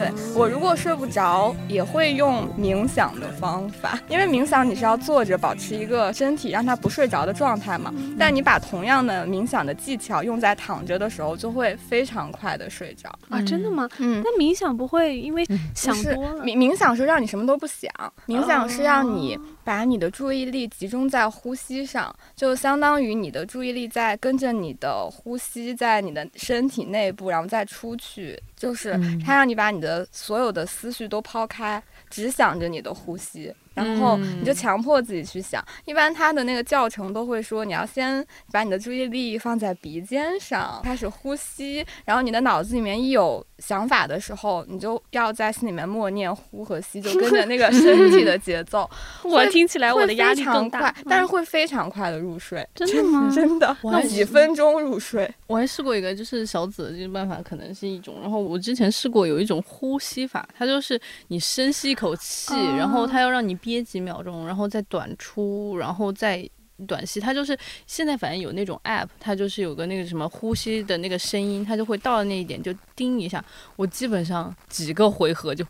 [0.00, 7.92] 对我如果睡不着，也会用冥想的方法，因为冥想你是要坐着保持一个身体让它不睡着的状态嘛。
[8.18, 13.42] 但你把同样的冥想的技巧用在躺着的时候，就会非常快的睡着啊！
[13.42, 13.86] 真的吗？
[13.98, 14.22] 嗯。
[14.24, 16.42] 那冥想不会因为想多了？
[16.42, 17.92] 冥冥想是让你什么都不想，
[18.26, 28.40] 冥想是让你把你的注意力集中在呼吸上，就相当于你的注意力在跟着你的呼吸，在你的身体内部，然后再出去。
[28.60, 28.92] 就是
[29.24, 33.50] 它让你把你的所有的思绪都抛开，只想着你的呼吸。
[33.72, 48.90] 然后你就强迫自己去想，一般他的那个教程都会说，你要先把你的注意力放在鼻尖上，开始呼吸，然后你的脑子里面一有想法的时候，你就要在心里面默念呼和吸，就跟着那个 身体的节奏。
[49.24, 52.68] 我听起来我的压力更大，但是会非常快的入睡。
[52.74, 53.32] 真的吗？
[53.32, 53.74] 真的，
[54.06, 55.32] 几分钟入睡。
[55.46, 63.60] 我还试过一个，就是小紫的这个办法可能是一种，然后我之前试过有一种呼吸法，它就是你深吸一口气，然后它要让你。
[63.60, 66.48] 憋几秒钟，然后再短出，然后再
[66.86, 67.20] 短吸。
[67.20, 67.54] 它就是
[67.86, 73.44] 现在反正有那种 app，它就是有个那个什么呼吸的那个声音，它就会到了那一点就叮一下。
[73.76, 75.62] 我基本上几个回合就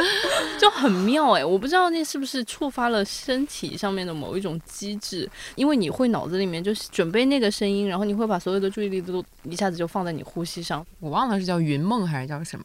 [0.58, 10.84] 就很妙哎，我不知道那是不是触发了身体上面的某一种机制，因为你会脑子里面就是准备那个声音，然后你会把所有的注意力都一下子就放在你呼吸上。
[11.00, 12.64] 我忘了是叫云梦还是叫什么，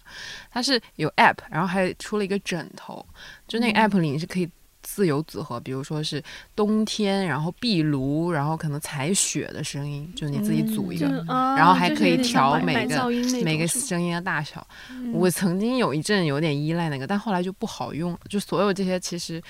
[0.51, 3.05] 它是有 app，然后还出了一个枕头，
[3.47, 4.49] 就那个 app 里你是可以。
[4.93, 6.21] 自由组合，比如说是
[6.53, 13.07] 冬天，然后壁炉，然后可能采雪的声音，就你自己组一个，然后还可以调每个
[13.41, 14.67] 每个声音的大小。
[15.13, 19.41] 我曾经有一阵有点依赖那个，但后来就不好用，就所有这些其实。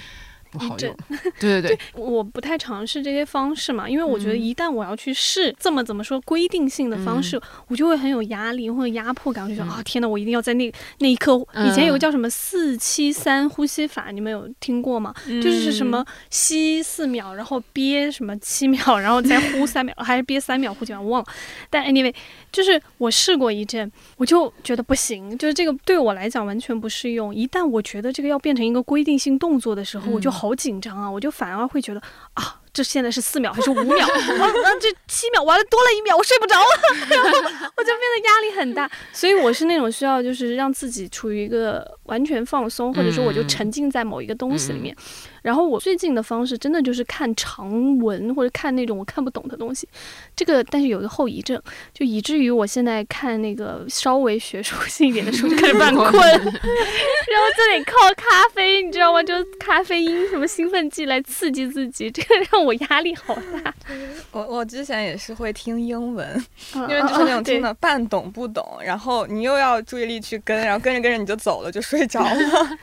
[0.51, 0.95] 不好用，
[1.39, 15.15] 对对对，我不太尝试这些方式嘛，因为我觉得一旦我要去试这么怎么说规定性的方式，我就会很有压力或者压迫感，我就说啊天呐，我一定要在那那一刻，以前有个叫什么四七三呼吸法，你们有听过吗？
[15.25, 21.27] 就是什么吸四秒，然后憋什么七秒，然后再呼三秒，还是憋三秒呼几秒，我忘了。
[21.69, 22.13] 但 anyway，
[22.51, 27.33] 就是我试过一阵，我就觉得不行，就是这个对我来讲完全不适用。
[27.33, 30.29] 一旦我觉得这个要变成一个规定性动作的时候，我就。
[30.41, 31.09] 好紧张啊！
[31.09, 32.01] 我就反而会觉得
[32.33, 34.07] 啊，这现在是四秒还是五秒？
[34.07, 36.65] 啊啊，这七秒完了多了一秒，我睡不着了，
[37.77, 38.89] 我就变得压力很大。
[39.13, 44.95] 所以我是那种需要就是让自己处于一个完全放松，或者说我就沉浸在某一个东西里面。
[45.41, 49.87] 然后我最近的方式真的就是看长文或者看那种我看不懂的东西，
[50.35, 51.61] 这个但是有一个后遗症，
[51.93, 59.23] 就以至于我现在看那个稍微学术性一点的书就开始犯困， 然后就得靠咖啡，你知道吗？
[59.23, 63.73] 就咖啡因什么兴奋剂来刺激自己，这个让我压力好大。
[64.31, 72.29] 我我之前也是会听英文，因因为就是那种听的半懂不懂，然后你又要注意力去跟，然后跟着跟着你就走了，就睡着了。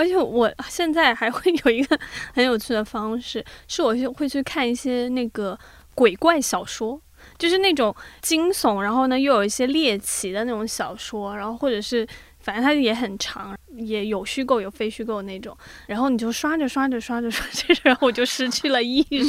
[0.00, 1.98] 而且我现在还会有一个
[2.32, 5.58] 很有趣的方式，是我会去看一些那个
[5.94, 6.98] 鬼怪小说，
[7.36, 12.08] 就是那种惊悚，然后呢又有一些猎奇的那种小说，然后或者是
[12.40, 19.26] 反正它也很长，也有虚构有非虚构那种，然后你就刷着刷着刷着刷着， 然后我就失去了意识，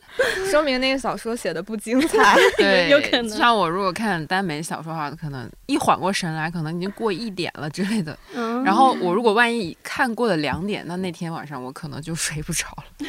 [0.50, 2.36] 说明那个小说写的不精彩。
[2.56, 8.18] 对， 有可能像我如果看耽美小说的话，可能一缓过神来，可能已经过一点了之类的。
[8.34, 13.06] 嗯，然后我如果万一看过了两点，那那天晚上我可能就睡不着了。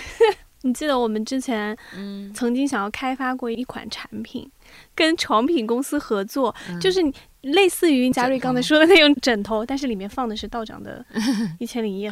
[0.62, 4.50] 你记得我们之前嗯，曾经想要开发过一款产品，
[4.96, 7.13] 跟床品公司合作，就是你
[7.54, 11.04] 类似于嘉瑞刚才说的那种枕头，但是里面放的是道长的
[11.60, 12.10] 《一千零一夜》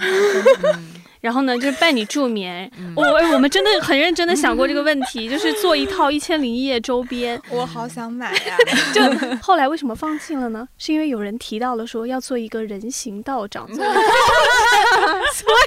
[0.64, 2.70] 嗯然后呢，就是伴你助眠。
[2.98, 7.42] 我、哎我们真的很认真的想过这个问题，就是做一套《一千零一夜》周边。
[7.50, 8.58] 我好想买呀！
[8.94, 9.02] 就
[9.42, 10.68] 后来为什么放弃了呢？
[10.78, 13.80] 是因为有人提到了说要做一个人形道长， 所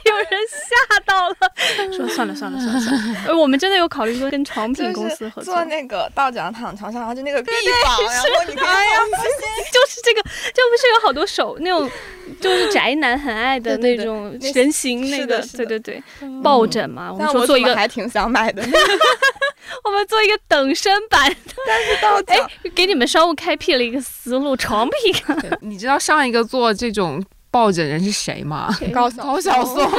[0.04, 1.36] 有人吓到了，
[1.96, 3.20] 说算了算了算了算了。
[3.28, 7.50] 呃，我们真的有考虑过跟床品公司合作，做那个道长躺床上，然后就那个臂
[7.82, 9.00] 膀，然后你可以哎呀，
[9.72, 11.90] 就是这个，这不是有好多手那种，
[12.40, 16.02] 就是宅男很爱的那种那人形那个，对对对，
[16.42, 18.62] 抱枕嘛，我们说做一个，还挺想买的。
[19.82, 21.34] 我们做一个等身版，
[21.66, 22.38] 但是到哎，
[22.74, 28.68] 给你们商务开辟了一个思路，床品啊，你知道上一个做这种抱枕人是谁吗？
[28.92, 29.88] 高高晓松。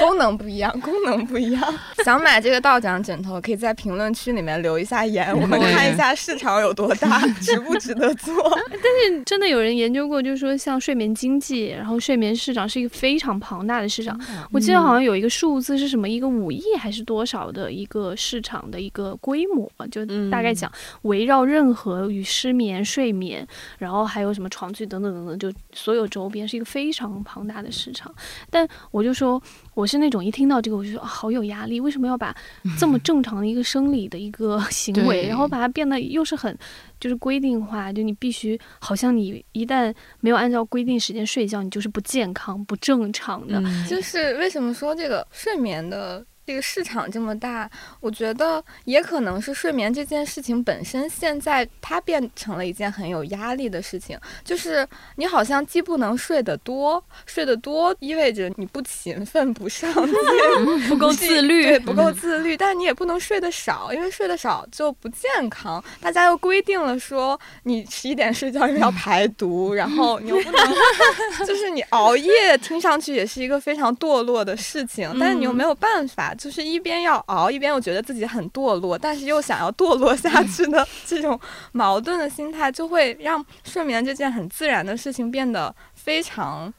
[0.00, 1.74] 功能不一样，功能不一样。
[2.04, 8.34] 想买这个道长枕头，可以在评论区里面留一下言，我们看一下市场有多大， 值不值得做。
[8.70, 14.18] 但是真的有人研究过，就是说像睡眠经济，然后睡眠市场是一个非常庞大的市场。
[14.52, 20.70] 我记得好像有一个数字是什么，一个五亿还是多少的一个市场的一个规模，就大概讲
[21.02, 23.44] 围绕任何与失眠、睡眠，
[23.78, 28.14] 然后还有什么床具等等等等，就所有周边是一个非常庞大的市场。
[28.50, 32.36] 但我就说，我是那种一听到这个我就说、啊、好有压力，为什么要把
[32.78, 36.54] 这么 正常的一个生理的一个 行为，对然后把它变得又是很
[37.00, 43.58] 就是规定化，就你必须好像你一旦没有按照规定时间睡觉，你就是不健康、不正常的。
[43.60, 47.70] 嗯就是为什么说这个睡眠的这个市场这么大？
[48.00, 54.18] 我觉得也可能是睡眠这件事情本身，现在它变成了一件很有压力的事情。
[54.42, 62.56] 就是你好像既不能睡得多，睡得多意味着你不勤奋、不上 进、不够自律对，不够自律。
[62.56, 65.84] 但你也不能睡得少，因为睡得少就不健康。
[66.00, 81.38] 大家又规定了说，你十一点睡觉要排毒，然后你又不能就是你熬夜，听上去也是一个非常堕落的事情，但是你又没有办法，就是一边要熬，一边又觉得自己很堕落，但是又想要堕落下去的这种
[81.72, 86.72] 矛盾的心态，就会让睡眠这件很自然的事情变得非常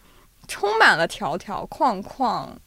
[0.47, 2.57] 充满了条条框框。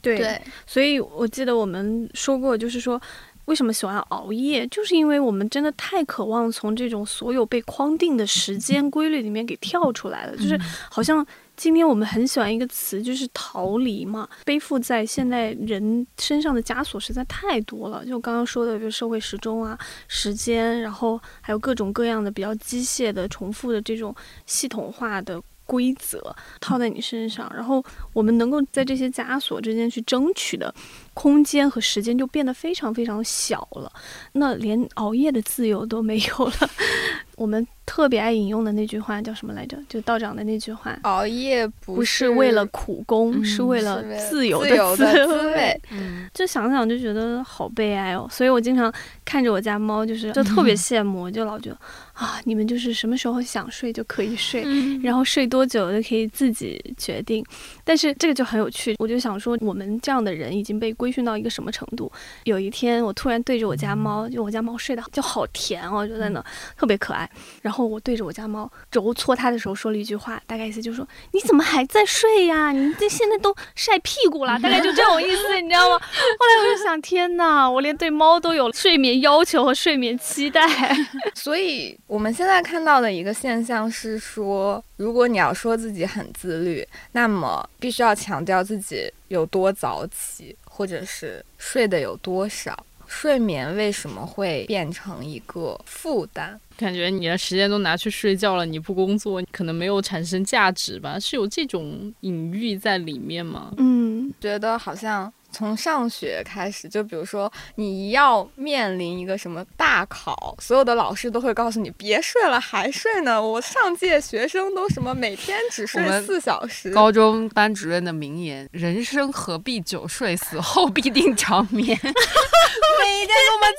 [0.00, 2.98] 对，所以我记得我们说过，就是说。
[3.46, 4.64] 为什么喜欢熬夜？
[4.68, 10.36] 就是因为我们真的太渴望从这种所有被框定的时间规律里面给跳出来了。
[10.36, 10.56] 就是
[10.88, 11.26] 好像
[11.60, 14.26] 今天我们很喜欢一个词，就是逃离嘛。
[14.46, 18.02] 背负在现代人身上的枷锁实在太多了。
[18.02, 24.14] 就刚刚说的，比如社会时钟啊、时间，然后还有各种各样的比较机械的、重复的这种
[24.46, 25.38] 系统化的。
[25.66, 27.80] 规则套在你身上，然后
[28.12, 30.74] 我们能够在这些枷锁之间去争取的
[31.20, 33.92] 空间和时间就变得非常非常小了，
[34.32, 36.70] 那连熬夜的自由都没有了。
[37.36, 39.78] 我们特别爱引用的那句话叫什么来着？
[39.88, 45.78] 就道长的那句话：熬夜不不是为了苦功，嗯是为了自由的滋滋味。
[45.90, 48.92] 嗯，就想想就觉得好悲哀哦，所以我经常
[49.24, 51.78] 看着我家猫，就是就特别 羡慕，就老觉得
[52.14, 54.62] 啊，你们就是什么时候想睡就可以睡，
[55.02, 57.44] 然后睡多久就可以自己决定。
[57.84, 62.10] 但是这个就很有趣，我就想说，我们这样的人已经被规微醺到一个什么程度？
[62.44, 66.44] 有一天我突然对着我家猫，就我家猫睡得就好甜哦，就在那
[66.78, 67.28] 特别可爱。
[67.62, 72.70] 然后我对着我家猫揉搓它的时候说了一句话，大概意思就是说你怎么还在睡呀？
[72.70, 75.98] 你这现在都晒屁股了，大概就这种意思，你知道吗？
[75.98, 80.60] 后来我就想，天哪，我连对猫都有睡眠要求和睡眠期待。
[81.34, 92.86] 所以我们现在看到的一个现象是说，如果你要说自己很自律，那么必须要强调自己有多早起，或者是睡得有多少。
[93.06, 96.56] 睡眠为什么会变成一个负担？
[96.76, 101.18] 感觉你的时间都拿去睡觉了，你不工作，可能没有产生价值吧？
[101.18, 103.74] 是有这种隐喻在里面吗？
[103.78, 105.30] 嗯，觉得好像。
[105.50, 113.40] 从上学开始，就比如说你要面临一个什么大考，所有的老师都会告诉你别睡了，还睡呢。
[113.40, 116.90] 我上届学生都什么每天只睡四小时。
[116.92, 121.98] 高中班主任的名言：人生何必久睡，死后必定长眠。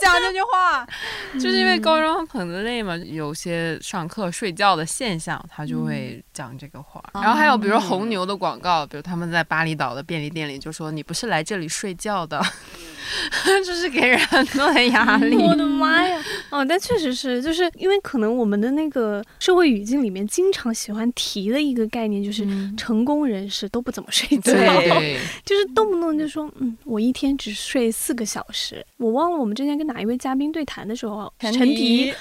[0.01, 0.85] 讲这句话，
[1.39, 7.01] 就是因为高中很累嘛，有些上课睡觉的现象，他就会讲这个话。
[7.13, 12.41] 然后还有比如红牛的广告，比如他们在巴厘岛的便利店里就说：“你不是来这里。”里睡觉的，
[13.65, 15.35] 就是给人很多的压力。
[15.41, 16.23] 我的妈呀！
[16.49, 22.45] 哦，但确实是，就是因为可能我们的那个社会语境里面经常喜欢提的一个概念，就是
[22.75, 28.85] 成功人士都不怎么睡觉，对， 就是动不动就说，嗯，我一天只睡四个小时。
[28.97, 32.13] 我忘了我们之前跟哪一位嘉宾对谈的时候，陈迪。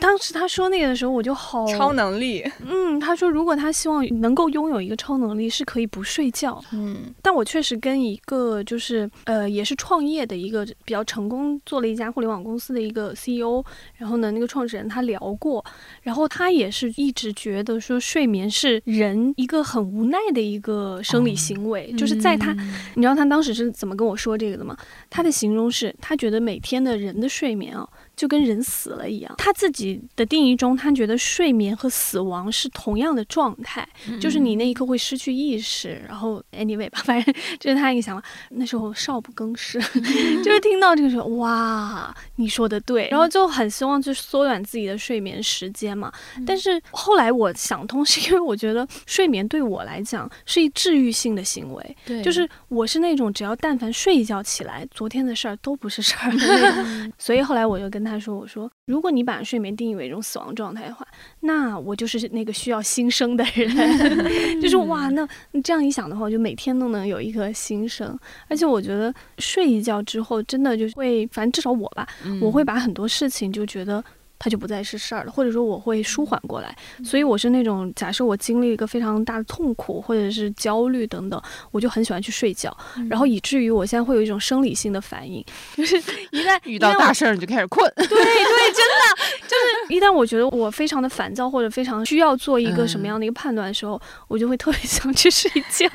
[0.00, 2.42] 当时他说那个的时候，我就好超能力。
[2.66, 6.60] 嗯，他说如果他希望能够拥有一个超能力，是可以不睡觉。
[6.72, 13.62] 嗯，但我确实跟一个就是呃也是创业的一个比较成功做了一家互联网公司的一个 CEO，
[13.96, 15.64] 然后呢那个创始人他聊过，
[16.02, 22.52] 然后他也是一直觉得说睡眠是人一个很无奈的一个生理行为，就是在他，
[22.94, 24.76] 你知道他当时是怎么跟我说这个的吗？
[25.10, 27.86] 他的形容是他觉得每天的人的睡眠啊。
[28.20, 33.88] 就跟人死了一样，他自己的定义中，他觉得睡眠和死亡是同样的状态，
[34.20, 36.02] 就是你那一刻会失去意识。
[36.06, 38.22] 然后，anyway 吧， 反正这是他一个想法。
[38.50, 39.80] 那时候少不更事，
[40.44, 43.08] 就是听到这个时候，哇，你说的对。
[43.10, 46.12] 然后就很希望去缩短自己的睡眠时间嘛。
[46.46, 57.12] 但是后来我想通，是因为我觉得睡眠对我来讲是一治愈性的行为，对，就是我是那种只要但凡睡一觉起来，昨天的事儿都不是事儿的那种。
[57.16, 58.09] 所以后来我就跟他。
[58.10, 61.06] 他说：“我说，如果你把睡眠定义为一种死亡状态的话，
[61.40, 63.70] 那我就是那个需要新生的人。
[64.60, 65.26] 就是哇，那
[65.62, 68.18] 这样一想的话，我就每天都能有一个新生。
[68.48, 72.06] 而且我觉得睡一觉之后，真的就会，反正至少我吧，
[72.42, 74.04] 我会把很多事情就觉得。”
[74.40, 76.74] 它就不再是事儿了，或者说我会舒缓过来，
[77.04, 82.74] 所以我是那种假设我经历一个非常大的痛苦或者是焦虑等等，我就很喜欢去睡觉，
[83.10, 85.44] 然后以至于我现在会有一种生理性的反应，
[85.76, 85.96] 就是
[86.30, 89.16] 一旦遇到大事儿你就开始困，对对，真的
[89.46, 95.86] 就是一旦我觉得我非常的烦躁或者非常需要做一个什么样的一个判断的时候，我就会特别 想去睡觉，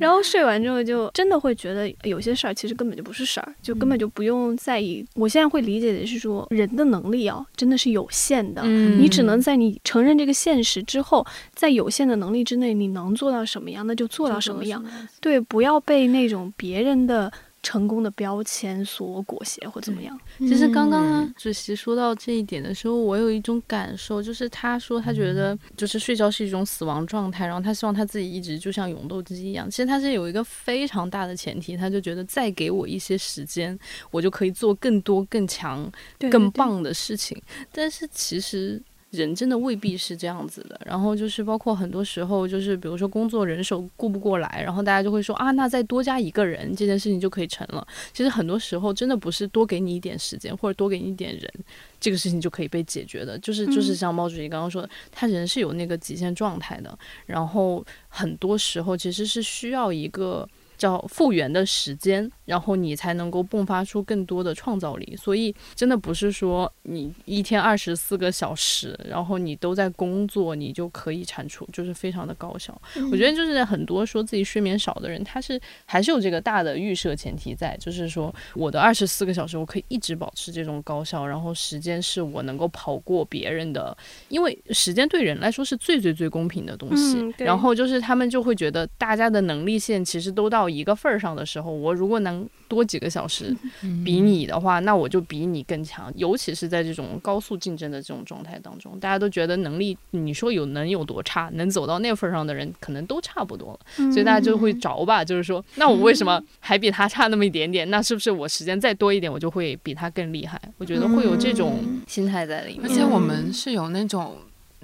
[0.00, 5.04] 然后睡完之后就真的会觉得有些事儿其实根本就不是事儿，就根本就不用在意。
[5.16, 7.41] 我现在会理解的是说人的能力啊。
[7.56, 14.84] 真的是有限的，你只能在你承认这个现实之后，在有限的能力之内，你能做到什么样，那就做到什么样。
[15.20, 17.32] 对，不要被那种别人的。
[17.62, 20.18] 成功的标签所裹挟或怎么样？
[20.38, 29.70] 其实刚刚主席说到这一点的时候，我有一种感受，就是他说他觉得就是睡觉是一种死亡状态，然后他希望他自己一直就像永动机一样。
[29.70, 33.78] 其实他是有一个非常大的前提，他就觉得再给我一些时间，
[34.10, 35.90] 我就可以做更多、更强、
[36.30, 37.40] 更棒的事情。
[37.70, 38.82] 但是其实。
[39.12, 47.86] 人真的未必是这样子的，然后就是包括很多时候，就是比如说工作人手顾不过来，然后大家就会说啊，那再多加一个人，这件事情就可以成了。
[48.14, 51.52] 其实很多时候真的不是多给你一点时间或者多给你一点人，
[52.00, 53.38] 这个事情就可以被解决的。
[53.40, 60.48] 就是就是像毛主席刚刚说的，他人是有那个极限状态的，然后很多时候其实是需要一个。
[60.82, 65.16] 叫复原的时间，然后你才能够迸发出更多的创造力。
[65.16, 72.76] 所以真的不是说你一天二十四个小时，然后你都在工作，你就可以产出，就是非常的高效。
[73.12, 83.96] 我觉得就是很多说自己睡眠少的人，他是还是有这个大的预设前提在，就是说我的二十四个小时我可以一直保持这种高效，然后时间是我能够跑过别人的，
[84.28, 87.32] 因为时间对人来说是最最最公平的东西。
[87.38, 90.71] 然后就是他们就会觉得大家的能力线其实都到。
[90.72, 93.54] 一个份儿上的时候，我如果能多几个小时
[94.04, 96.12] 比你的话，那我就比你更强。
[96.16, 101.50] 尤其是在这种高速竞争的这种状态当中，大家都觉得能力，你说有能有多差？
[101.54, 107.88] 能走到那份儿上的人可能都差不多了，所以大家就会着吧，就是说，那我为什么还比他差那么一点点？
[107.90, 110.60] 那是不是我时间再多一点，我就会比他更厉害？
[110.78, 112.84] 我觉得会有这种心态在里面。
[112.84, 114.36] 而且我们是有那种。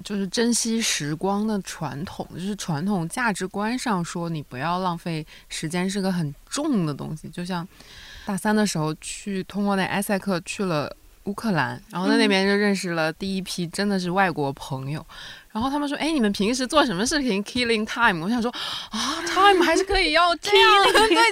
[0.03, 7.27] 就是珍惜时光的传统，就是传统价值观上说，你不要浪费时间是个很重的东西。
[7.29, 7.67] 就像
[8.25, 10.95] 大三的时候去通过那埃塞克去了
[11.25, 15.05] 乌克兰，然后在那边就认识了第一批真的是外国朋友。
[15.51, 18.49] 然后他们说：“哎，你们平时做什么事情？Killing time？” 我想说
[18.91, 21.25] 啊，time 还是可以要这样的，对，就是为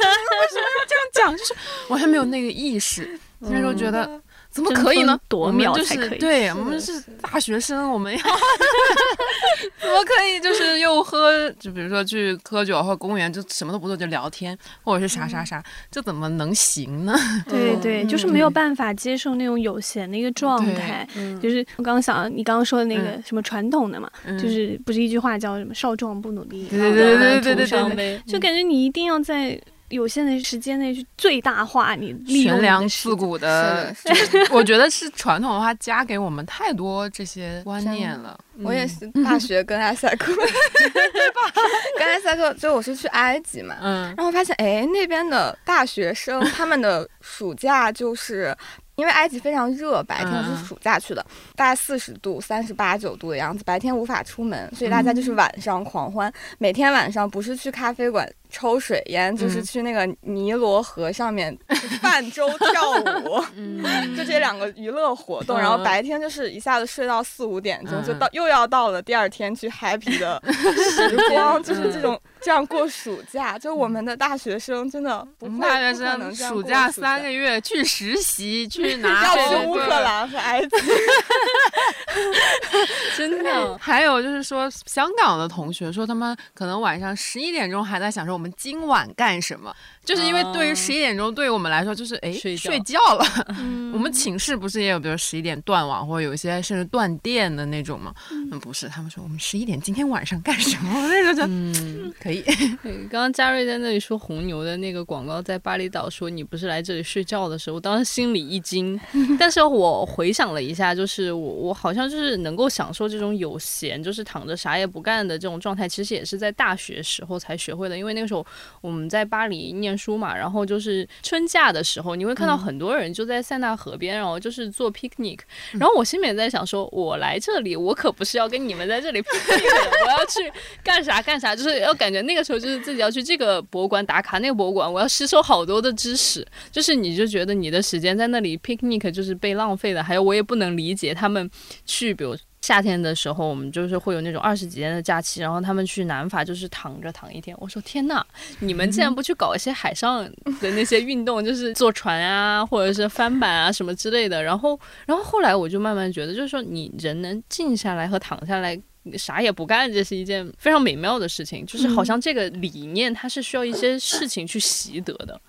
[0.52, 1.38] 什么要这样讲？
[1.38, 1.54] 就是
[1.90, 4.20] 完全没有那个意识，那时候觉得。
[4.58, 5.20] 怎么可以呢？
[5.28, 6.18] 多秒才可以？
[6.18, 8.20] 对我们是大学生，我们要
[9.80, 10.40] 怎么可以？
[10.42, 17.16] 就是又喝，就比如说去喝酒或公园，就什么都不做，就聊天，或者是啥啥啥，这怎么能行呢？
[17.48, 21.08] 对对，就是没有办法接受那种有闲的一个状态。
[21.40, 24.10] 就是我刚刚想，你刚刚说的那个什么传统的嘛，
[24.42, 29.62] 就是不是一句话叫什么“少壮不努力，对对对对对对对”，就感觉你一定要在。
[29.90, 33.96] 有限的时间内去最大化你悬梁刺股的，
[34.52, 38.38] 我觉得是传统文化加给我们太多这些观念了。
[38.64, 41.62] 我也是大学跟埃塞克， 对吧？
[41.98, 48.56] 跟埃塞克，就我是去埃及嘛，嗯，然后发现哎，那边的大学生他们的暑假就是。
[48.98, 51.24] 因为埃及非常热，白天是暑假去的，
[51.56, 56.34] 大概四十度、三十八九度的样子，白天无法出门，所以大家就是晚上狂欢。
[56.58, 61.56] 每天晚上不是去咖啡馆抽水烟，就是去那个尼罗河上面
[62.02, 62.92] 泛舟跳
[63.22, 63.40] 舞，
[64.18, 65.56] 就这两个娱乐活动。
[65.60, 72.20] 然后白天就是一下子睡到四五点钟，就到又要到了第二天去 happy 的时光， 就是这种。
[72.42, 80.78] 这样过暑假，就我们的大学生真的不会大学生暑假三个月去实习， 去拿要去乌克兰和埃及，
[83.18, 83.78] 真的。
[83.80, 89.76] 还有就是说，香港的同学说，他们可能晚上十一点钟还在想说我们今晚干什么，
[90.08, 93.26] 就是因为对于十一点钟对于我们来说就是哎睡觉了。
[93.94, 98.14] 我们寝室不是也有比如十一点断网或者有一些甚至断电的那种吗？
[98.32, 100.92] 嗯，不是，他们说我们十一点今天晚上干什么？
[101.08, 102.14] 那时候就嗯。
[102.22, 102.42] 可以，
[103.10, 109.00] 刚刚嘉瑞在那里说红牛的那个广告，在巴厘岛说你不是来这里睡觉的时候，我当时心里一惊。
[109.38, 117.98] 但是我回想了一下，就是我我好像就是能够享受这种有闲，就是躺着啥也不干的这种状态，其实也是在大学时候才学会的。
[117.98, 118.46] 因为那个时候
[118.82, 125.40] 我们在巴黎念书嘛，然后就是春假的时候，你会看到很多人就在塞纳河边，然后就是做 picnic。
[125.74, 130.52] 然后我心里面在想，说我来这里，我可不是要跟你们在这里 picnic 的，我要去
[130.84, 132.22] 干啥干啥，就是要感觉。
[132.22, 140.04] 那个时候就是自己要去这个博物馆打卡，那个博物馆我要吸收好多的知识，就是你就觉得你的时间在那里 picnic 就是被浪费的。
[140.04, 141.50] 还有我也不能理解他们
[141.86, 142.36] 去，比如
[142.68, 147.56] 夏天的时候，我们就是会有那种二十几天的假期，然后他们去南法就是躺着躺一天。
[147.62, 148.22] 我说天呐，
[148.60, 154.44] 你们竟然不去搞一些海上的那些运动， 就是坐船啊，或者是翻板啊什么之类的。
[154.44, 158.78] 然后，然后后来我就慢慢觉得，就是说你人能静下来和躺下来。
[159.18, 161.66] 啥也不干，这是一件非常美妙的事情。
[161.66, 165.34] 就是好像这个理念，它是需要一些事情去习得的。
[165.34, 165.40] 嗯，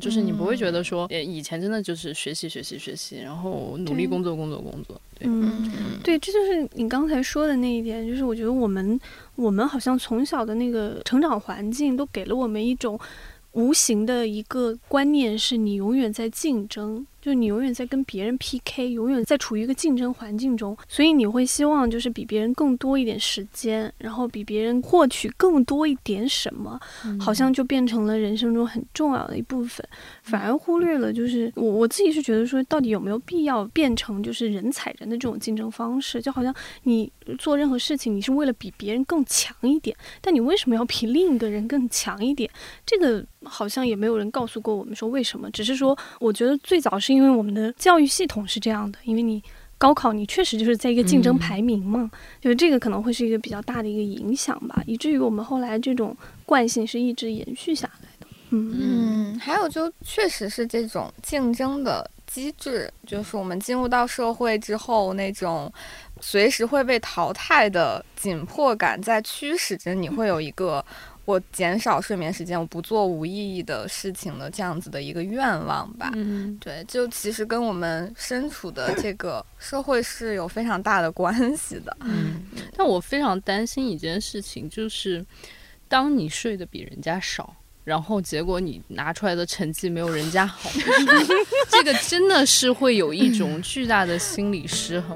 [0.00, 5.00] 就是你不会觉得说，以前真的就是学习学习学习，然后努力工作工作工作。
[5.20, 5.70] 嗯，
[6.04, 8.06] 对，这就是你刚才说的那一点。
[8.06, 8.98] 就是我觉得我们
[9.34, 12.98] 我们好像从小的那个成长环境，都给了我们一种
[13.52, 17.04] 无形的一个观念，是你永远在竞争。
[17.20, 26.78] 就你永远在跟别人 PK，永远在处于一个竞争环境中，所以你会希望就是比别人更多一点时间，然后比别人获取更多一点什么，
[27.18, 29.84] 好像就变成了人生中很重要的一部分，
[30.22, 36.22] 反而忽略了就是我我自己是觉得说，到底有没有必要变成就是人踩人的这种竞争方式？
[36.22, 36.54] 就好像
[36.84, 42.48] 你做任何事情，你是为了比别人更强一点，但你为什么要比另一个人更强一点？
[42.86, 47.07] 这个好像也没有人告诉过我们说为什么，只是说我觉得最早是。
[47.08, 49.42] 是因为我们的教育系统是这样的，因为你
[49.78, 58.26] 高考你确实就是在一个竞争排名嘛，就是这个可能会是一个比较大的一个影响吧，以至于我们后来这种惯性是一直延续下来的。
[58.50, 65.72] 嗯嗯，还有就确实是这种竞争的机制，就是我们进入到社会之后那种
[66.20, 70.84] 随时会被淘汰的紧迫感，在驱使着你会有一个。
[71.28, 76.10] 我减少睡眠时间，我不做无意义的事情的这样子的一个愿望吧。
[76.14, 81.94] 嗯，对，就其实跟我们身处的这个社会是有非常大的关系的。
[82.00, 82.40] 嗯，
[82.74, 85.22] 但我非常担心一件事情，就是
[85.86, 87.54] 当你睡得比人家少。
[87.84, 90.70] 然后结果你拿出来的成绩没有人家好，
[91.68, 95.14] 这个真的是会有一种巨大的心理失衡。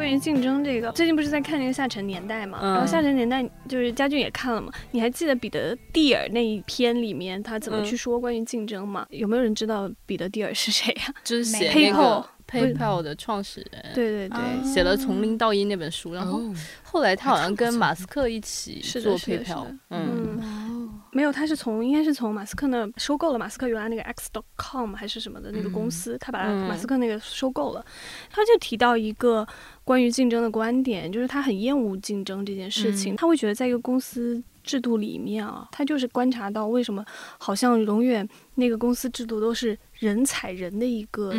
[0.00, 2.58] 关于竞争这个，最近不是在看那个《下沉年代》嘛？
[2.62, 4.72] 然后《下沉年代》就是家俊也看了嘛？
[4.92, 9.06] 你还记得彼得蒂尔那一篇里面他怎么去说关于竞争吗？
[9.10, 11.14] 有没有人知道彼得蒂尔是谁呀？
[11.22, 13.84] 就是写那个 PayPal 的创始人。
[13.94, 16.40] 对对对，写了《从零到一》那本书，然后
[16.82, 19.66] 后来他好像跟马斯克一起做 PayPal。
[19.90, 20.29] 嗯。
[21.20, 27.84] 没有，他是从应该是从马斯克那收购了马斯克原来那个 X.com 还是什么的那个公司，他把马斯克那个收购了。
[28.30, 29.46] 他就提到一个
[29.84, 33.16] 关于竞争的观点，就是他很厌恶竞争这件事情。
[33.16, 37.04] 他会觉得在一个公司制度里面啊，他就是观察到为什么
[37.36, 41.34] 好像永远那个公司制度都是人踩人的一个。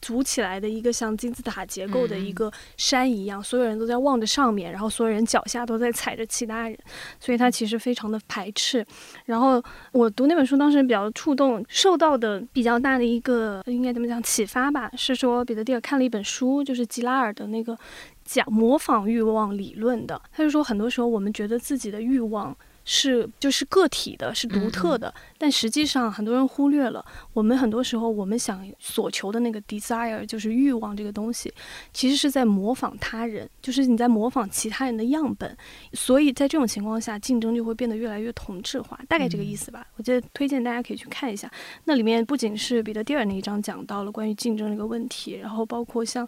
[0.00, 6.78] 组起来的一个像金字塔结构的一个山一样，所有人都在望着上面，然后所有人脚下都在踩着其他人，
[7.18, 8.84] 所以他其实非常的排斥。
[9.24, 17.76] 然后我读那本书当时比较触动，受到的比较大的一个应该怎么讲启发吧，是说彼得蒂尔看了一本书，就是吉拉尔的那个
[18.24, 20.20] 讲模仿欲望理论的。
[20.32, 22.56] 他就说，很多时候我们觉得自己的欲望。
[22.88, 31.52] 是，就是个体的，是独特的，但实际上很多人忽略了，我们很多时候我们想所求的那个 desire，就是欲望这个东西，
[31.92, 35.56] 其实是在模仿他人，就是你在模仿其他人的样本，
[35.94, 39.84] 所以在这种情况下，竞争就会变得越来越同质化，大概这个意思吧。
[39.96, 41.50] 我觉得推荐大家可以去看一下，
[41.86, 46.26] 那里面不仅是彼得蒂尔那一章讲到了关于竞争这个问题，然后包括像。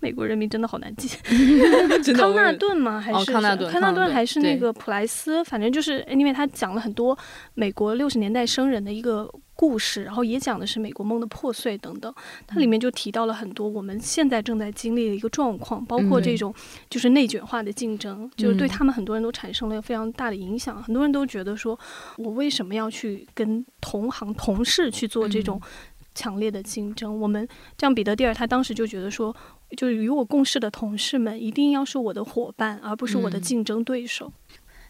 [0.00, 1.08] 美国人民真的好难记，
[2.14, 3.00] 康纳顿吗？
[3.00, 3.70] 还是康纳顿？
[3.72, 5.42] 康纳顿还是那个普莱斯？
[5.44, 7.16] 反正就是，因为他讲了很多
[7.54, 12.14] 美国六十年代生人的一个故事，然后也讲的是美国梦的破碎等等。
[12.46, 16.54] 它里面就提到了很多我们现在正在经历的一个状况，包括这种
[16.90, 20.82] 就是内卷化的竞争，就是对他们很多人都产生了非常大的影响。
[20.82, 21.78] 很多人都觉得说，
[22.18, 25.60] 我为什么要去跟同行同事去做这种
[26.14, 27.18] 强烈的竞争？
[27.18, 29.34] 我们这样，彼得蒂尔他当时就觉得说。
[29.76, 34.32] 就是与我共事的同事们一定要是我的伙伴，而不是我的竞争对手。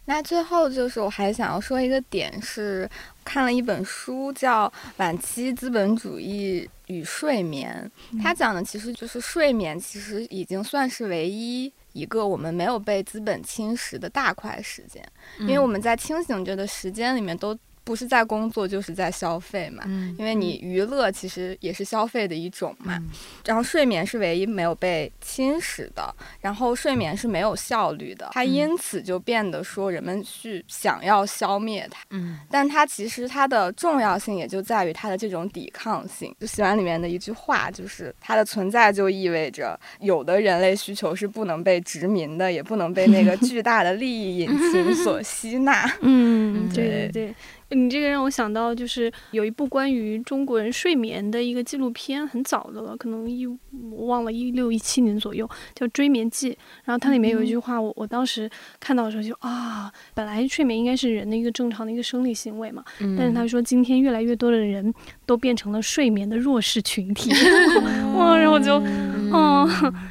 [0.05, 2.89] 那最后就是我还想要说一个点是，
[3.25, 4.69] 看了一本书叫
[4.99, 7.91] 《晚期资本主义与睡眠》，
[8.23, 15.05] 它讲的其实就是睡眠，其实已经算是唯一一个我们没有被资本侵蚀的大块时间，
[15.41, 17.59] 因为我们在清醒着的时间里面都。
[17.87, 19.85] 不是在工作就是在消费嘛，
[20.19, 23.01] 因为你娱乐其实也是消费的一种嘛。
[23.45, 32.01] 然后睡眠是唯一没有被侵蚀的，然后睡眠是没有效率的，它因此就变得说人们去想要消灭它。
[32.11, 36.35] 嗯，但它其实它的重要性也就在于它的这种抵抗性。
[36.41, 45.89] 就喜欢里面的一句话，就是它的存在就意味着有的人类需求是不能被殖民的，也不能被那个巨大的利益引擎所 吸纳。
[46.01, 47.35] 嗯，对对对。
[47.71, 56.51] 你这个让我想到，就是有一部关于中国人睡眠的一个纪录片，很早的了，可能一我忘了一六一七年左右，叫《追眠记》。
[56.85, 58.49] 然后它里面有一句话，我我当时
[58.79, 62.85] 看到的时候就啊，本来睡眠应该是人的一个正常的一个生理行为嘛，
[63.19, 64.93] 但是他说今天越来越多的人
[65.25, 67.31] 都变成了睡眠的弱势群体，
[68.17, 68.81] 哇，然后我就。
[69.33, 69.67] 嗯，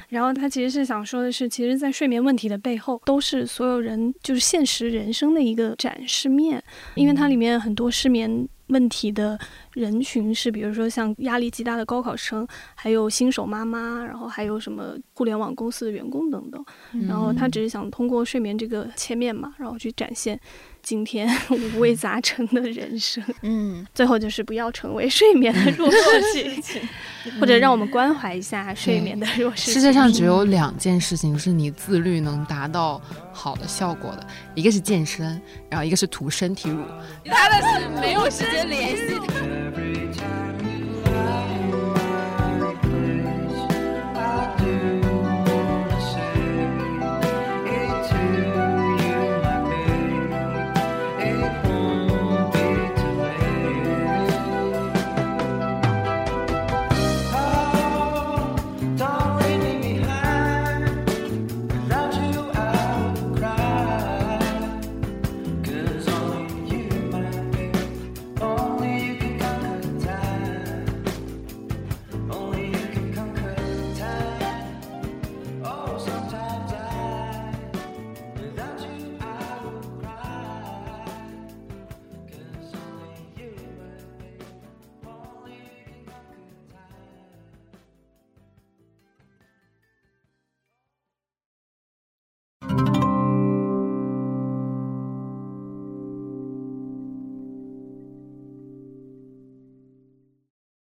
[0.10, 6.62] 然后他其实是想说的是，其实，在睡眠问题的背后，都是所有人就是现实人生的一个展示面，
[6.96, 9.40] 因为它里面很多失眠问题的
[9.74, 16.66] 人群是，比如说像压力极大的高考生，还有新手妈妈，然后还有什么互联网公司的员工等等，
[17.08, 20.40] 然后他只是想通过睡眠这个切面嘛，然后去展现。
[20.86, 26.80] 今天 五味杂陈的人生，嗯，最后就是不要成为睡眠的弱势群体
[27.42, 29.72] 或者让我们关怀一下睡眠的弱势。
[29.72, 33.02] 世界上只有两件事情是你自律能达到
[33.34, 36.84] 好的效果的，一个是健身，然后一个是涂身体乳。
[37.24, 39.65] 其他的是没有时间联系的。